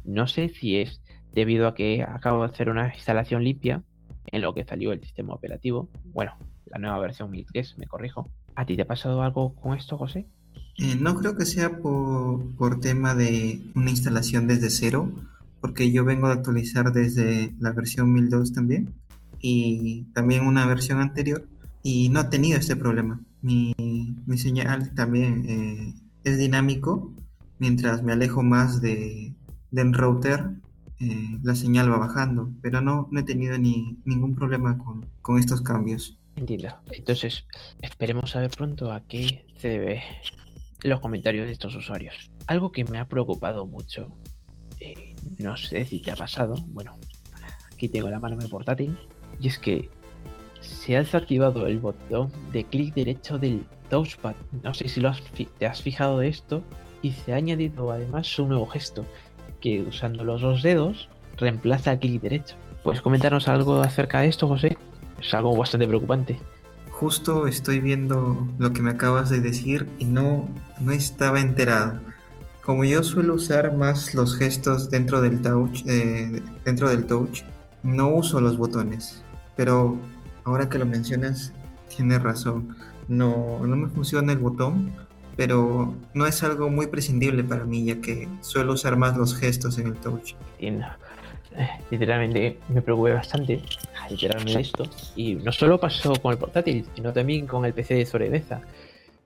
No 0.06 0.28
sé 0.28 0.50
si 0.50 0.78
es 0.78 1.02
debido 1.34 1.68
a 1.68 1.74
que 1.74 2.04
acabo 2.04 2.44
de 2.44 2.52
hacer 2.52 2.70
una 2.70 2.94
instalación 2.94 3.44
limpia 3.44 3.84
en 4.28 4.44
lo 4.44 4.54
que 4.54 4.66
salió 4.66 4.92
el 4.92 5.02
sistema 5.02 5.34
operativo. 5.34 5.90
Bueno, 6.14 6.38
la 6.68 6.78
nueva 6.78 7.00
versión 7.00 7.32
1003, 7.32 7.80
me 7.80 7.88
corrijo. 7.88 8.30
¿A 8.54 8.68
ti 8.68 8.76
te 8.76 8.84
ha 8.84 8.88
pasado 8.88 9.24
algo 9.24 9.56
con 9.56 9.76
esto, 9.76 9.98
José? 9.98 10.28
Eh, 10.78 10.96
no 11.00 11.16
creo 11.16 11.36
que 11.36 11.48
sea 11.48 11.80
por, 11.80 12.56
por 12.58 12.82
tema 12.82 13.16
de 13.16 13.64
una 13.74 13.90
instalación 13.90 14.46
desde 14.46 14.70
cero, 14.70 15.12
porque 15.60 15.92
yo 15.92 16.06
vengo 16.06 16.28
de 16.28 16.36
actualizar 16.36 16.92
desde 16.92 17.52
la 17.60 17.72
versión 17.72 18.14
1002 18.14 18.54
también 18.54 18.94
y 19.40 20.04
también 20.14 20.46
una 20.46 20.68
versión 20.68 21.00
anterior 21.00 21.48
y 21.82 22.10
no 22.10 22.22
he 22.22 22.26
tenido 22.26 22.60
este 22.60 22.76
problema. 22.76 23.20
Mi, 23.42 23.74
mi 24.26 24.38
señal 24.38 24.94
también 24.94 25.46
eh, 25.48 25.94
es 26.24 26.38
dinámico. 26.38 27.14
Mientras 27.60 28.04
me 28.04 28.14
alejo 28.14 28.44
más 28.44 28.82
de, 28.82 29.36
del 29.72 29.94
router, 29.94 30.52
eh, 31.00 31.40
la 31.42 31.56
señal 31.56 31.92
va 31.92 31.98
bajando, 31.98 32.52
pero 32.62 32.82
no, 32.82 33.08
no 33.12 33.20
he 33.20 33.24
tenido 33.24 33.58
ni, 33.58 33.98
ningún 34.06 34.36
problema 34.36 34.78
con, 34.78 35.06
con, 35.22 35.40
estos 35.40 35.62
cambios. 35.62 36.20
Entiendo. 36.36 36.70
Entonces, 36.92 37.46
esperemos 37.82 38.32
saber 38.32 38.52
pronto 38.52 38.92
a 38.92 39.02
qué 39.08 39.46
se 39.58 39.70
debe 39.70 40.04
los 40.84 41.00
comentarios 41.00 41.48
de 41.48 41.54
estos 41.54 41.76
usuarios. 41.76 42.32
Algo 42.48 42.72
que 42.72 42.84
me 42.86 43.00
ha 43.00 43.08
preocupado 43.08 43.66
mucho, 43.66 44.16
eh, 44.80 45.16
no 45.40 45.58
sé 45.58 45.86
si 45.86 46.02
te 46.02 46.12
ha 46.12 46.16
pasado, 46.16 46.56
bueno, 46.68 46.98
aquí 47.74 47.90
tengo 47.90 48.10
la 48.10 48.20
mano 48.20 48.36
en 48.36 48.44
mi 48.44 48.50
portátil, 48.50 48.98
y 49.40 49.48
es 49.48 49.58
que 49.58 49.90
se 50.62 50.96
ha 50.96 51.00
desactivado 51.00 51.68
el 51.68 51.80
botón 51.80 52.32
de 52.52 52.64
clic 52.64 52.94
derecho 52.94 53.38
del 53.38 53.66
touchpad. 53.90 54.36
No 54.64 54.74
sé 54.74 54.88
si 54.88 55.02
lo 55.02 55.10
has 55.10 55.22
te 55.60 55.66
has 55.66 55.82
fijado 55.82 56.20
de 56.20 56.30
esto. 56.30 56.64
Y 57.04 57.12
se 57.12 57.34
ha 57.34 57.38
añadido 57.38 57.92
además 57.92 58.38
un 58.38 58.50
nuevo 58.50 58.68
gesto 58.68 59.06
que 59.60 59.82
usando 59.82 60.24
los 60.24 60.42
dos 60.42 60.62
dedos 60.62 61.10
reemplaza 61.38 61.94
el 61.94 62.00
clic 62.00 62.22
derecho. 62.22 62.56
¿Puedes 62.84 63.02
comentarnos 63.02 63.48
algo 63.48 63.82
acerca 63.82 64.22
de 64.22 64.28
esto, 64.28 64.48
José? 64.48 64.78
Es 65.20 65.34
algo 65.34 65.56
bastante 65.56 65.88
preocupante. 65.88 66.40
Justo 66.92 67.48
estoy 67.48 67.80
viendo 67.80 68.48
lo 68.60 68.74
que 68.74 68.84
me 68.84 68.92
acabas 68.92 69.30
de 69.32 69.40
decir 69.40 69.88
y 69.98 70.06
no, 70.06 70.48
no 70.80 70.92
estaba 70.92 71.40
enterado. 71.40 72.00
Como 72.64 72.84
yo 72.84 73.02
suelo 73.02 73.34
usar 73.34 73.76
más 73.76 74.14
los 74.14 74.38
gestos 74.38 74.92
dentro 74.92 75.22
del 75.22 75.42
touch, 75.42 75.84
eh, 75.88 76.44
dentro 76.64 76.90
del 76.90 77.08
touch, 77.08 77.42
no 77.82 78.10
uso 78.10 78.40
los 78.40 78.58
botones. 78.58 79.24
Pero 79.56 79.98
ahora 80.44 80.70
que 80.70 80.78
lo 80.78 80.86
mencionas, 80.86 81.54
tienes 81.96 82.22
razón. 82.22 82.76
no, 83.08 83.60
no 83.66 83.76
me 83.76 83.90
funciona 83.90 84.32
el 84.32 84.40
botón, 84.40 84.92
pero 85.36 85.94
no 86.14 86.26
es 86.26 86.44
algo 86.44 86.70
muy 86.70 86.88
prescindible 86.88 87.44
para 87.44 87.66
mí, 87.66 87.86
ya 87.86 88.02
que 88.02 88.28
suelo 88.42 88.74
usar 88.74 88.98
más 88.98 89.18
los 89.18 89.36
gestos 89.36 89.78
en 89.78 89.88
el 89.88 89.96
touch. 89.96 90.34
Entiendo. 90.54 90.86
Eh, 91.56 91.68
literalmente 91.90 92.60
me 92.70 92.82
preocupé 92.82 93.12
bastante 93.14 93.62
literalmente 94.10 94.62
esto. 94.62 94.86
Y 95.16 95.36
no 95.36 95.52
solo 95.52 95.80
pasó 95.80 96.14
con 96.16 96.32
el 96.32 96.38
portátil, 96.38 96.86
sino 96.96 97.12
también 97.12 97.48
con 97.48 97.66
el 97.66 97.74
PC 97.74 97.96
de 97.96 98.06
sobremesa. 98.06 98.62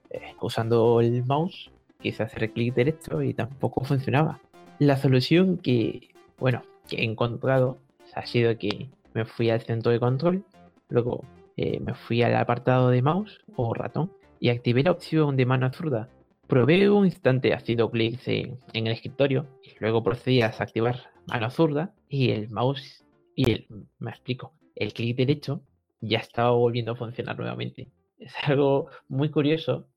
Eh, 0.10 0.34
usando 0.42 1.02
el 1.02 1.24
mouse, 1.26 1.72
quise 2.02 2.24
hacer 2.24 2.52
clic 2.52 2.74
derecho 2.74 3.22
y 3.22 3.34
tampoco 3.34 3.84
funcionaba. 3.84 4.40
La 4.80 4.98
solución 4.98 5.58
que, 5.58 6.10
bueno, 6.40 6.64
que 6.88 6.98
he 6.98 7.04
encontrado 7.04 7.78
ha 8.14 8.26
sido 8.26 8.58
que 8.58 8.90
me 9.14 9.26
fui 9.26 9.50
al 9.50 9.62
centro 9.62 9.92
de 9.92 10.00
control, 10.00 10.44
luego 10.90 11.24
eh, 11.58 11.80
me 11.80 11.94
fui 11.94 12.22
al 12.22 12.36
apartado 12.36 12.90
de 12.90 13.02
mouse 13.02 13.40
o 13.56 13.74
ratón 13.74 14.12
y 14.40 14.50
activé 14.50 14.84
la 14.84 14.92
opción 14.92 15.38
de 15.38 15.46
mano 15.46 15.72
zurda. 15.72 16.10
Probé 16.48 16.90
un 16.90 17.06
instante 17.06 17.54
haciendo 17.54 17.90
clics 17.90 18.28
en, 18.28 18.60
el 18.74 18.88
escritorio 18.88 19.48
y 19.64 19.72
luego 19.80 20.04
procedí 20.04 20.42
a 20.42 20.50
desactivar 20.50 21.12
mano 21.28 21.50
zurda 21.50 21.94
y 22.08 22.32
el 22.32 22.50
mouse 22.50 23.06
y 23.36 23.52
el, 23.52 23.68
me 24.00 24.12
explico, 24.12 24.54
el 24.76 24.94
clic 24.94 25.18
derecho 25.18 25.62
ya 26.02 26.20
estaba 26.20 26.52
volviendo 26.52 26.92
a 26.92 26.96
funcionar 26.96 27.38
nuevamente. 27.38 27.88
Es 28.18 28.34
algo 28.44 28.88
muy 29.10 29.30
curioso, 29.30 29.88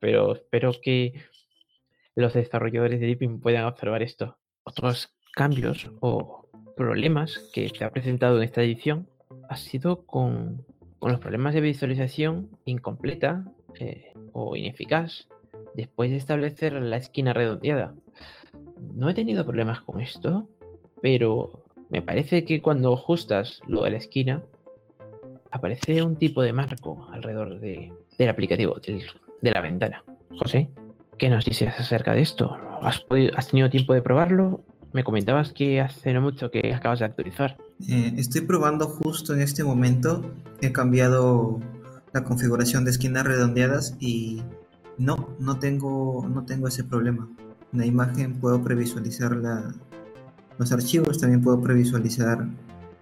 pero 0.00 0.34
espero 0.34 0.72
que 0.82 1.22
los 2.16 2.34
desarrolladores 2.34 2.98
de 2.98 3.06
Deepin 3.06 3.40
puedan 3.40 3.64
observar 3.64 4.02
esto. 4.02 4.38
Otros 4.64 5.14
cambios 5.32 5.88
o 6.00 6.48
problemas 6.76 7.38
que 7.52 7.68
se 7.68 7.84
ha 7.84 7.90
presentado 7.90 8.38
en 8.38 8.42
esta 8.42 8.62
edición 8.62 9.08
ha 9.50 9.56
sido 9.56 10.06
con, 10.06 10.64
con 11.00 11.10
los 11.10 11.20
problemas 11.20 11.54
de 11.54 11.60
visualización 11.60 12.48
incompleta 12.64 13.44
eh, 13.80 14.12
o 14.32 14.54
ineficaz 14.54 15.26
después 15.74 16.10
de 16.10 16.16
establecer 16.16 16.72
la 16.74 16.96
esquina 16.96 17.32
redondeada. 17.32 17.92
No 18.94 19.10
he 19.10 19.14
tenido 19.14 19.44
problemas 19.44 19.80
con 19.80 20.00
esto, 20.00 20.48
pero 21.02 21.64
me 21.88 22.00
parece 22.00 22.44
que 22.44 22.62
cuando 22.62 22.94
ajustas 22.94 23.60
lo 23.66 23.82
de 23.82 23.90
la 23.90 23.96
esquina, 23.96 24.44
aparece 25.50 26.00
un 26.04 26.14
tipo 26.14 26.42
de 26.42 26.52
marco 26.52 27.08
alrededor 27.10 27.58
de, 27.58 27.92
del 28.18 28.28
aplicativo, 28.28 28.76
de 28.78 29.50
la 29.50 29.60
ventana. 29.60 30.04
José, 30.38 30.70
¿qué 31.18 31.28
nos 31.28 31.44
dices 31.44 31.74
acerca 31.76 32.14
de 32.14 32.20
esto? 32.20 32.56
¿Has, 32.82 33.04
¿Has 33.34 33.48
tenido 33.48 33.68
tiempo 33.68 33.94
de 33.94 34.02
probarlo? 34.02 34.60
Me 34.92 35.02
comentabas 35.02 35.52
que 35.52 35.80
hace 35.80 36.12
no 36.12 36.20
mucho 36.20 36.52
que 36.52 36.72
acabas 36.72 37.00
de 37.00 37.06
actualizar. 37.06 37.56
Eh, 37.88 38.14
estoy 38.16 38.42
probando 38.42 38.86
justo 38.86 39.34
en 39.34 39.40
este 39.40 39.64
momento. 39.64 40.30
He 40.60 40.72
cambiado 40.72 41.60
la 42.12 42.24
configuración 42.24 42.84
de 42.84 42.90
esquinas 42.90 43.24
redondeadas 43.24 43.96
y 44.00 44.42
no, 44.98 45.34
no 45.38 45.58
tengo, 45.58 46.26
no 46.28 46.44
tengo 46.44 46.68
ese 46.68 46.84
problema. 46.84 47.28
la 47.72 47.86
imagen 47.86 48.40
puedo 48.40 48.62
previsualizar 48.62 49.36
la, 49.36 49.72
los 50.58 50.72
archivos, 50.72 51.18
también 51.18 51.40
puedo 51.40 51.60
previsualizar 51.60 52.46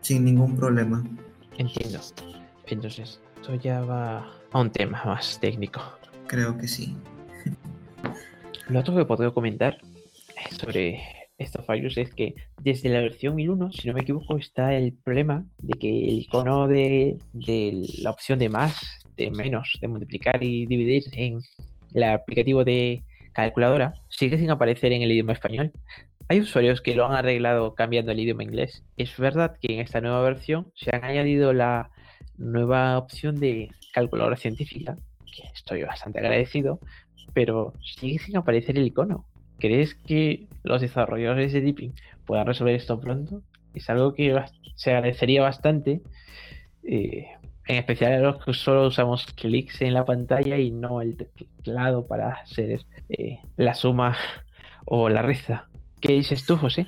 sin 0.00 0.24
ningún 0.24 0.56
problema. 0.56 1.02
Entiendo. 1.56 1.98
Entonces, 2.66 3.20
esto 3.36 3.54
ya 3.56 3.80
va 3.80 4.26
a 4.52 4.60
un 4.60 4.70
tema 4.70 5.02
más 5.04 5.38
técnico. 5.40 5.80
Creo 6.26 6.56
que 6.56 6.68
sí. 6.68 6.96
Lo 8.68 8.80
otro 8.80 8.94
que 8.94 9.04
puedo 9.04 9.32
comentar 9.32 9.78
sobre 10.60 11.00
estos 11.38 11.64
fallos 11.64 11.96
es 11.96 12.12
que 12.12 12.34
desde 12.60 12.88
la 12.88 13.00
versión 13.00 13.36
1001, 13.36 13.72
si 13.72 13.88
no 13.88 13.94
me 13.94 14.00
equivoco, 14.00 14.36
está 14.36 14.74
el 14.74 14.92
problema 14.92 15.44
de 15.58 15.78
que 15.78 15.88
el 15.88 16.18
icono 16.18 16.66
de, 16.66 17.16
la 18.02 18.10
opción 18.10 18.40
de 18.40 18.48
más, 18.48 18.80
de 19.16 19.30
menos, 19.30 19.78
de 19.80 19.88
multiplicar 19.88 20.42
y 20.42 20.66
dividir 20.66 21.04
en 21.12 21.40
el 21.94 22.02
aplicativo 22.02 22.64
de 22.64 23.04
calculadora 23.32 23.94
sigue 24.08 24.36
sin 24.36 24.50
aparecer 24.50 24.92
en 24.92 25.02
el 25.02 25.12
idioma 25.12 25.32
español. 25.32 25.72
Hay 26.28 26.40
usuarios 26.40 26.80
que 26.80 26.94
lo 26.94 27.06
han 27.06 27.14
arreglado 27.14 27.74
cambiando 27.74 28.12
el 28.12 28.20
idioma 28.20 28.42
inglés. 28.42 28.82
Es 28.96 29.16
verdad 29.16 29.56
que 29.60 29.74
en 29.74 29.80
esta 29.80 30.00
nueva 30.00 30.20
versión 30.22 30.72
se 30.74 30.94
han 30.94 31.04
añadido 31.04 31.52
la 31.52 31.90
nueva 32.36 32.98
opción 32.98 33.36
de 33.36 33.70
calculadora 33.94 34.36
científica, 34.36 34.96
que 35.24 35.44
estoy 35.54 35.84
bastante 35.84 36.18
agradecido, 36.18 36.80
pero 37.32 37.72
sigue 37.80 38.18
sin 38.18 38.36
aparecer 38.36 38.76
el 38.76 38.86
icono. 38.86 39.24
¿Crees 39.58 39.94
que 39.94 40.46
los 40.62 40.80
desarrolladores 40.80 41.52
de 41.52 41.60
Deepin 41.60 41.94
puedan 42.26 42.46
resolver 42.46 42.74
esto 42.74 43.00
pronto? 43.00 43.42
Es 43.74 43.90
algo 43.90 44.14
que 44.14 44.40
se 44.76 44.92
agradecería 44.92 45.42
bastante, 45.42 46.00
eh, 46.84 47.26
en 47.66 47.76
especial 47.76 48.12
a 48.12 48.18
los 48.20 48.44
que 48.44 48.54
solo 48.54 48.86
usamos 48.86 49.26
clics 49.34 49.82
en 49.82 49.94
la 49.94 50.04
pantalla 50.04 50.58
y 50.58 50.70
no 50.70 51.00
el 51.00 51.16
teclado 51.16 52.06
para 52.06 52.34
hacer 52.34 52.84
eh, 53.08 53.40
la 53.56 53.74
suma 53.74 54.16
o 54.84 55.08
la 55.08 55.22
resta. 55.22 55.68
¿Qué 56.00 56.12
dices 56.12 56.46
tú, 56.46 56.56
José? 56.56 56.86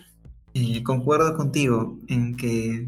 Eh, 0.54 0.82
concuerdo 0.82 1.36
contigo 1.36 1.98
en 2.08 2.36
que 2.36 2.86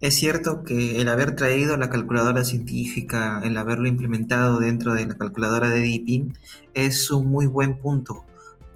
es 0.00 0.14
cierto 0.14 0.62
que 0.64 1.00
el 1.00 1.08
haber 1.08 1.36
traído 1.36 1.76
la 1.76 1.90
calculadora 1.90 2.44
científica, 2.44 3.40
el 3.44 3.56
haberlo 3.56 3.88
implementado 3.88 4.58
dentro 4.58 4.94
de 4.94 5.06
la 5.06 5.16
calculadora 5.16 5.68
de 5.68 5.80
Deepin, 5.80 6.34
es 6.74 7.10
un 7.10 7.28
muy 7.28 7.46
buen 7.46 7.78
punto 7.78 8.24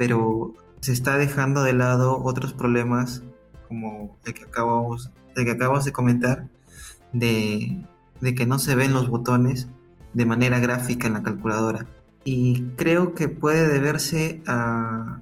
pero 0.01 0.55
se 0.81 0.93
está 0.93 1.19
dejando 1.19 1.63
de 1.63 1.75
lado 1.75 2.23
otros 2.25 2.55
problemas 2.55 3.23
como 3.69 4.17
el 4.25 4.33
que 4.33 4.45
acabamos, 4.45 5.11
el 5.37 5.45
que 5.45 5.51
acabamos 5.51 5.85
de 5.85 5.93
comentar, 5.93 6.49
de, 7.13 7.85
que 8.35 8.47
no 8.47 8.59
se 8.59 8.75
ven 8.77 8.95
los 8.95 9.11
botones 9.11 9.69
de 10.15 10.25
manera 10.25 10.59
gráfica 10.59 11.07
en 11.07 11.13
la 11.13 11.23
calculadora. 11.23 11.85
Y 12.25 12.63
creo 12.77 13.15
que 13.15 13.29
puede 13.29 13.69
deberse 13.69 14.41
a, 14.47 15.21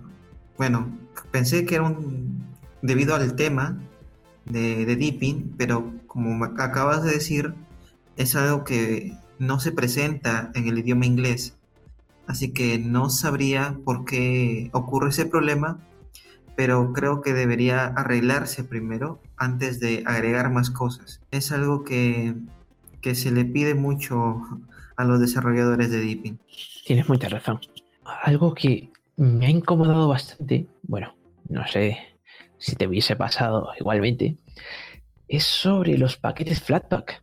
bueno, 0.56 0.96
pensé 1.32 1.66
que 1.66 1.74
era 1.74 1.82
un, 1.82 2.46
debido 2.80 3.16
al 3.16 3.34
tema 3.34 3.80
de, 4.44 4.86
de 4.86 4.94
Deepin, 4.94 5.54
pero 5.58 5.92
como 6.06 6.44
acabas 6.44 7.02
de 7.02 7.10
decir, 7.10 7.52
es 8.16 8.36
algo 8.36 8.62
que 8.62 9.18
no 9.40 9.58
se 9.58 9.72
presenta 9.72 10.52
en 10.54 10.68
el 10.68 10.78
idioma 10.78 11.04
inglés 11.04 11.57
así 12.28 12.52
que 12.52 12.78
no 12.78 13.10
sabría 13.10 13.78
por 13.84 14.04
qué 14.04 14.70
ocurre 14.72 15.08
ese 15.08 15.26
problema, 15.26 15.80
pero 16.54 16.92
creo 16.92 17.22
que 17.22 17.32
debería 17.32 17.86
arreglarse 17.86 18.64
primero 18.64 19.20
antes 19.36 19.80
de 19.80 20.04
agregar 20.06 20.52
más 20.52 20.70
cosas. 20.70 21.20
Es 21.30 21.50
algo 21.52 21.84
que, 21.84 22.34
se 23.14 23.32
le 23.32 23.46
pide 23.46 23.74
mucho 23.74 24.42
a 24.96 25.04
los 25.04 25.18
desarrolladores 25.18 25.90
de 25.90 26.00
Deepin. 26.00 26.38
Tienes 26.84 27.08
mucha 27.08 27.30
razón. 27.30 27.60
Algo 28.22 28.54
que 28.54 28.90
me 29.16 29.46
ha 29.46 29.50
incomodado 29.50 30.08
bastante, 30.08 30.66
bueno, 30.82 31.14
no 31.48 31.66
sé 31.66 31.96
si 32.58 32.76
te 32.76 32.86
hubiese 32.86 33.16
pasado 33.16 33.70
igualmente, 33.80 34.36
es 35.28 35.44
sobre 35.44 35.96
los 35.96 36.18
paquetes 36.18 36.60
Flatpak. 36.60 37.22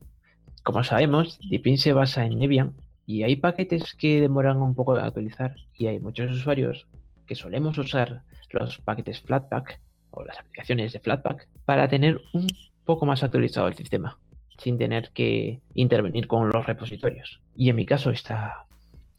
Como 0.64 0.84
sabemos, 0.84 1.38
Deepin 1.48 1.78
se 1.78 1.94
basa 1.94 2.26
en 2.26 2.40
Debian 2.40 2.74
y 3.06 3.24
hay 3.24 3.36
paquetes 3.36 3.94
que 3.96 4.22
demoran 4.22 4.62
un 4.62 4.76
poco 4.76 4.96
de 4.96 5.02
actualizar 5.02 5.56
y 5.78 5.88
hay 5.88 6.00
muchos 6.00 6.32
usuarios 6.32 6.88
que 7.28 7.36
solemos 7.36 7.78
usar 7.78 8.22
los 8.52 8.78
paquetes 8.80 9.22
Flatpak 9.22 9.80
o 10.12 10.24
las 10.24 10.40
aplicaciones 10.40 10.94
de 10.94 11.00
Flatpak 11.00 11.48
para 11.66 11.88
tener 11.88 12.22
un 12.34 12.48
poco 12.86 13.06
más 13.06 13.24
actualizado 13.24 13.68
el 13.68 13.76
sistema 13.76 14.18
sin 14.58 14.78
tener 14.78 15.10
que 15.12 15.60
intervenir 15.74 16.28
con 16.28 16.50
los 16.50 16.66
repositorios. 16.66 17.42
Y 17.56 17.70
en 17.70 17.76
mi 17.76 17.86
caso 17.86 18.10
esta, 18.10 18.66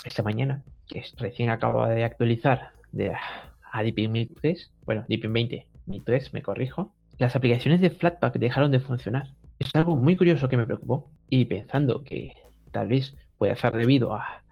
esta 0.04 0.22
mañana, 0.22 0.62
que 0.88 1.04
recién 1.18 1.50
acabo 1.50 1.86
de 1.86 2.04
actualizar 2.04 2.70
de, 2.92 3.12
a 3.72 3.82
Deepin 3.82 4.12
1003, 4.12 4.72
bueno, 4.84 5.04
Deepin 5.08 5.32
20, 5.32 5.66
1003, 5.86 6.32
me 6.32 6.42
corrijo, 6.42 6.94
las 7.18 7.36
aplicaciones 7.36 7.80
de 7.80 7.90
Flatpak 7.90 8.38
dejaron 8.38 8.70
de 8.70 8.80
funcionar. 8.80 9.28
Es 9.58 9.74
algo 9.74 9.96
muy 9.96 10.16
curioso 10.16 10.48
que 10.48 10.56
me 10.56 10.66
preocupó 10.66 11.10
y 11.28 11.44
pensando 11.46 12.02
que 12.04 12.34
tal 12.72 12.88
vez 12.88 13.14
puede 13.38 13.56
ser 13.56 13.72
debido 13.72 14.14
a, 14.14 14.42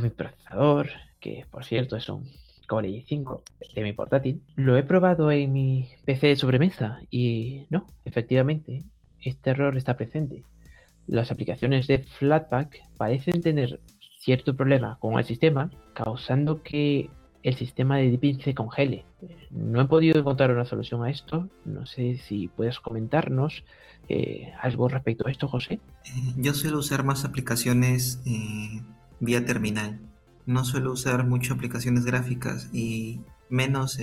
mi 0.00 0.08
procesador, 0.08 0.88
que 1.20 1.44
por 1.50 1.64
cierto 1.64 1.96
es 1.96 2.08
un 2.08 2.30
Core 2.66 2.88
i5 2.88 3.42
de 3.74 3.82
mi 3.82 3.92
portátil. 3.92 4.42
Lo 4.56 4.76
he 4.76 4.82
probado 4.82 5.30
en 5.30 5.52
mi 5.52 5.90
PC 6.06 6.28
de 6.28 6.36
sobremesa 6.36 7.00
y 7.10 7.66
no, 7.68 7.86
efectivamente, 8.04 8.84
este 9.20 9.50
error 9.50 9.76
está 9.76 9.96
presente. 9.96 10.44
Las 11.06 11.30
aplicaciones 11.30 11.86
de 11.86 11.98
Flatpak 11.98 12.80
parecen 12.96 13.42
tener 13.42 13.80
cierto 14.18 14.56
problema 14.56 14.98
con 15.00 15.18
el 15.18 15.24
sistema, 15.24 15.70
causando 15.94 16.62
que 16.62 17.10
el 17.42 17.56
sistema 17.56 17.96
de 17.96 18.10
Deepin 18.10 18.40
se 18.40 18.54
congele. 18.54 19.04
No 19.50 19.80
he 19.80 19.84
podido 19.86 20.18
encontrar 20.18 20.50
una 20.52 20.64
solución 20.64 21.02
a 21.04 21.10
esto. 21.10 21.48
No 21.64 21.86
sé 21.86 22.18
si 22.18 22.48
puedes 22.48 22.80
comentarnos 22.80 23.64
eh, 24.08 24.52
algo 24.60 24.88
respecto 24.88 25.26
a 25.26 25.30
esto, 25.30 25.48
José. 25.48 25.80
Eh, 26.04 26.34
yo 26.36 26.54
suelo 26.54 26.78
usar 26.78 27.04
más 27.04 27.24
aplicaciones 27.24 28.20
eh, 28.26 28.82
vía 29.20 29.44
terminal. 29.44 30.00
No 30.46 30.64
suelo 30.64 30.92
usar 30.92 31.26
mucho 31.26 31.54
aplicaciones 31.54 32.04
gráficas 32.04 32.68
y 32.72 33.20
menos 33.48 33.98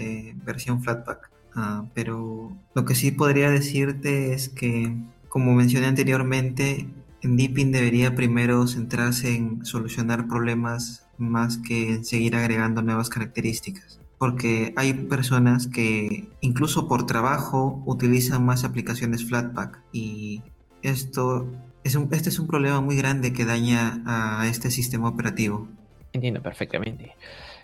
versión 0.46 0.82
Flatpak. 0.82 1.32
Ah, 1.56 1.86
pero 1.94 2.56
lo 2.76 2.86
que 2.86 2.96
sí 2.96 3.12
podría 3.12 3.50
decirte 3.50 4.34
es 4.34 4.48
que, 4.50 4.96
como 5.28 5.54
mencioné 5.54 5.88
anteriormente, 5.88 6.88
en 7.22 7.36
Deepin 7.36 7.72
debería 7.72 8.16
primero 8.16 8.68
centrarse 8.68 9.36
en 9.36 9.66
solucionar 9.66 10.28
problemas 10.28 11.09
más 11.20 11.58
que 11.58 11.94
en 11.94 12.06
seguir 12.06 12.36
agregando 12.36 12.82
nuevas 12.82 13.10
características. 13.10 14.00
Porque 14.18 14.74
hay 14.76 14.94
personas 14.94 15.68
que 15.68 16.28
incluso 16.42 16.88
por 16.88 17.06
trabajo 17.06 17.82
utilizan 17.86 18.46
más 18.46 18.64
aplicaciones 18.64 19.26
Flatpak 19.26 19.82
y 19.94 20.42
esto 20.82 21.48
es 21.84 21.96
un, 21.96 22.10
este 22.12 22.30
es 22.30 22.40
un 22.40 22.48
problema 22.48 22.82
muy 22.82 22.98
grande 22.98 23.32
que 23.32 23.46
daña 23.46 24.02
a 24.06 24.48
este 24.48 24.72
sistema 24.72 25.08
operativo. 25.08 25.68
Entiendo 26.12 26.42
perfectamente. 26.42 27.16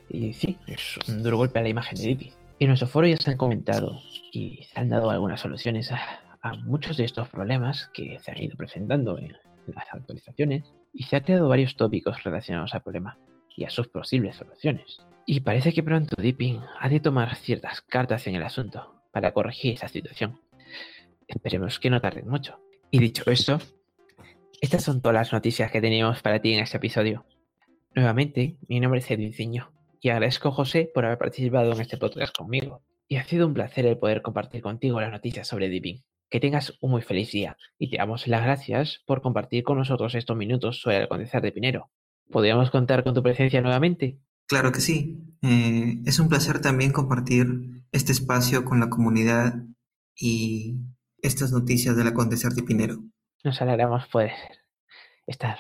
Y 0.10 0.34
sí, 0.34 0.58
es 0.68 0.98
un 1.10 1.24
duro 1.24 1.38
golpe 1.38 1.60
a 1.60 1.64
la 1.64 1.70
imagen 1.70 1.98
de 1.98 2.04
Deepin. 2.06 2.34
En 2.60 2.68
nuestro 2.70 2.88
foro 2.88 3.08
ya 3.08 3.18
se 3.18 3.32
han 3.32 3.38
comentado 3.38 4.00
y 4.32 4.64
se 4.72 4.80
han 4.80 4.88
dado 4.88 5.10
algunas 5.10 5.42
soluciones 5.42 5.92
a, 5.92 6.00
a 6.42 6.56
muchos 6.56 6.96
de 6.96 7.04
estos 7.04 7.28
problemas 7.28 7.90
que 7.94 8.18
se 8.22 8.32
han 8.32 8.38
ido 8.38 8.56
presentando 8.56 9.18
en 9.18 9.36
las 9.68 9.86
actualizaciones 9.92 10.64
y 10.94 11.04
se 11.04 11.18
han 11.18 11.24
creado 11.24 11.50
varios 11.50 11.76
tópicos 11.76 12.24
relacionados 12.24 12.74
al 12.74 12.82
problema 12.82 13.18
y 13.56 13.66
a 13.66 13.70
sus 13.70 13.88
posibles 13.88 14.36
soluciones. 14.36 15.00
Y 15.26 15.40
parece 15.40 15.74
que 15.74 15.84
pronto 15.84 16.16
Deepin 16.22 16.62
ha 16.80 16.90
de 16.90 17.00
tomar 17.00 17.36
ciertas 17.36 17.82
cartas 17.82 18.28
en 18.28 18.36
el 18.36 18.44
asunto 18.44 19.02
para 19.12 19.34
corregir 19.34 19.74
esa 19.74 19.88
situación. 19.88 20.40
Esperemos 21.28 21.80
que 21.80 21.90
no 21.90 22.02
tarde 22.02 22.24
mucho. 22.24 22.60
Y 22.92 23.00
dicho 23.00 23.24
esto, 23.32 23.60
estas 24.62 24.84
son 24.84 25.02
todas 25.02 25.16
las 25.16 25.34
noticias 25.34 25.72
que 25.72 25.82
teníamos 25.82 26.22
para 26.22 26.40
ti 26.40 26.54
en 26.54 26.60
este 26.60 26.78
episodio. 26.78 27.26
Nuevamente, 27.96 28.58
mi 28.68 28.80
nombre 28.80 29.00
es 29.00 29.10
Edwin 29.10 29.34
Ciño 29.34 29.72
y 30.02 30.10
agradezco 30.10 30.50
a 30.50 30.52
José 30.52 30.92
por 30.94 31.06
haber 31.06 31.18
participado 31.18 31.72
en 31.74 31.82
este 31.82 31.98
podcast 31.98 32.36
conmigo. 32.36 32.84
Y 33.08 33.18
ha 33.18 33.24
sido 33.24 33.48
un 33.48 33.54
placer 33.54 33.86
el 33.86 33.98
poder 33.98 34.22
compartir 34.22 34.62
contigo 34.62 35.02
las 35.02 35.12
noticias 35.12 35.48
sobre 35.48 35.70
Deepin. 35.70 36.04
Que 36.30 36.40
tengas 36.40 36.78
un 36.82 36.92
muy 36.92 37.02
feliz 37.02 37.32
día 37.32 37.58
y 37.80 37.90
te 37.90 37.98
damos 37.98 38.28
las 38.28 38.44
gracias 38.44 39.02
por 39.06 39.22
compartir 39.22 39.64
con 39.64 39.78
nosotros 39.78 40.14
estos 40.16 40.36
minutos 40.36 40.82
sobre 40.82 40.98
el 40.98 41.04
acontecer 41.04 41.42
de 41.42 41.52
Pinero. 41.52 41.90
¿Podríamos 42.32 42.72
contar 42.72 43.04
con 43.04 43.14
tu 43.14 43.24
presencia 43.24 43.62
nuevamente? 43.62 44.20
Claro 44.48 44.72
que 44.72 44.82
sí. 44.82 45.18
Eh, 45.42 45.98
es 46.06 46.20
un 46.20 46.30
placer 46.30 46.60
también 46.60 46.92
compartir 46.92 47.48
este 47.92 48.12
espacio 48.12 48.66
con 48.66 48.80
la 48.80 48.90
comunidad 48.90 49.56
y 50.16 50.76
estas 51.22 51.52
noticias 51.52 51.96
del 51.96 52.08
acontecer 52.08 52.52
de 52.52 52.64
Pinero. 52.64 52.98
Nos 53.44 53.62
alegramos 53.62 54.08
poder 54.08 54.32
estar 55.28 55.58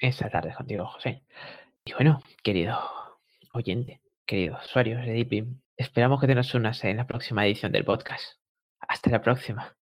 esta 0.00 0.30
tarde 0.30 0.54
contigo, 0.54 0.86
José. 0.86 1.24
Y 1.84 1.92
bueno, 1.92 2.22
querido 2.42 2.78
oyente, 3.52 4.00
querido 4.26 4.58
usuario 4.62 4.98
de 4.98 5.12
Deepin, 5.12 5.62
esperamos 5.76 6.20
que 6.20 6.26
te 6.26 6.34
nos 6.34 6.54
unas 6.54 6.82
en 6.84 6.96
la 6.96 7.06
próxima 7.06 7.46
edición 7.46 7.72
del 7.72 7.84
podcast. 7.84 8.24
Hasta 8.80 9.10
la 9.10 9.22
próxima. 9.22 9.74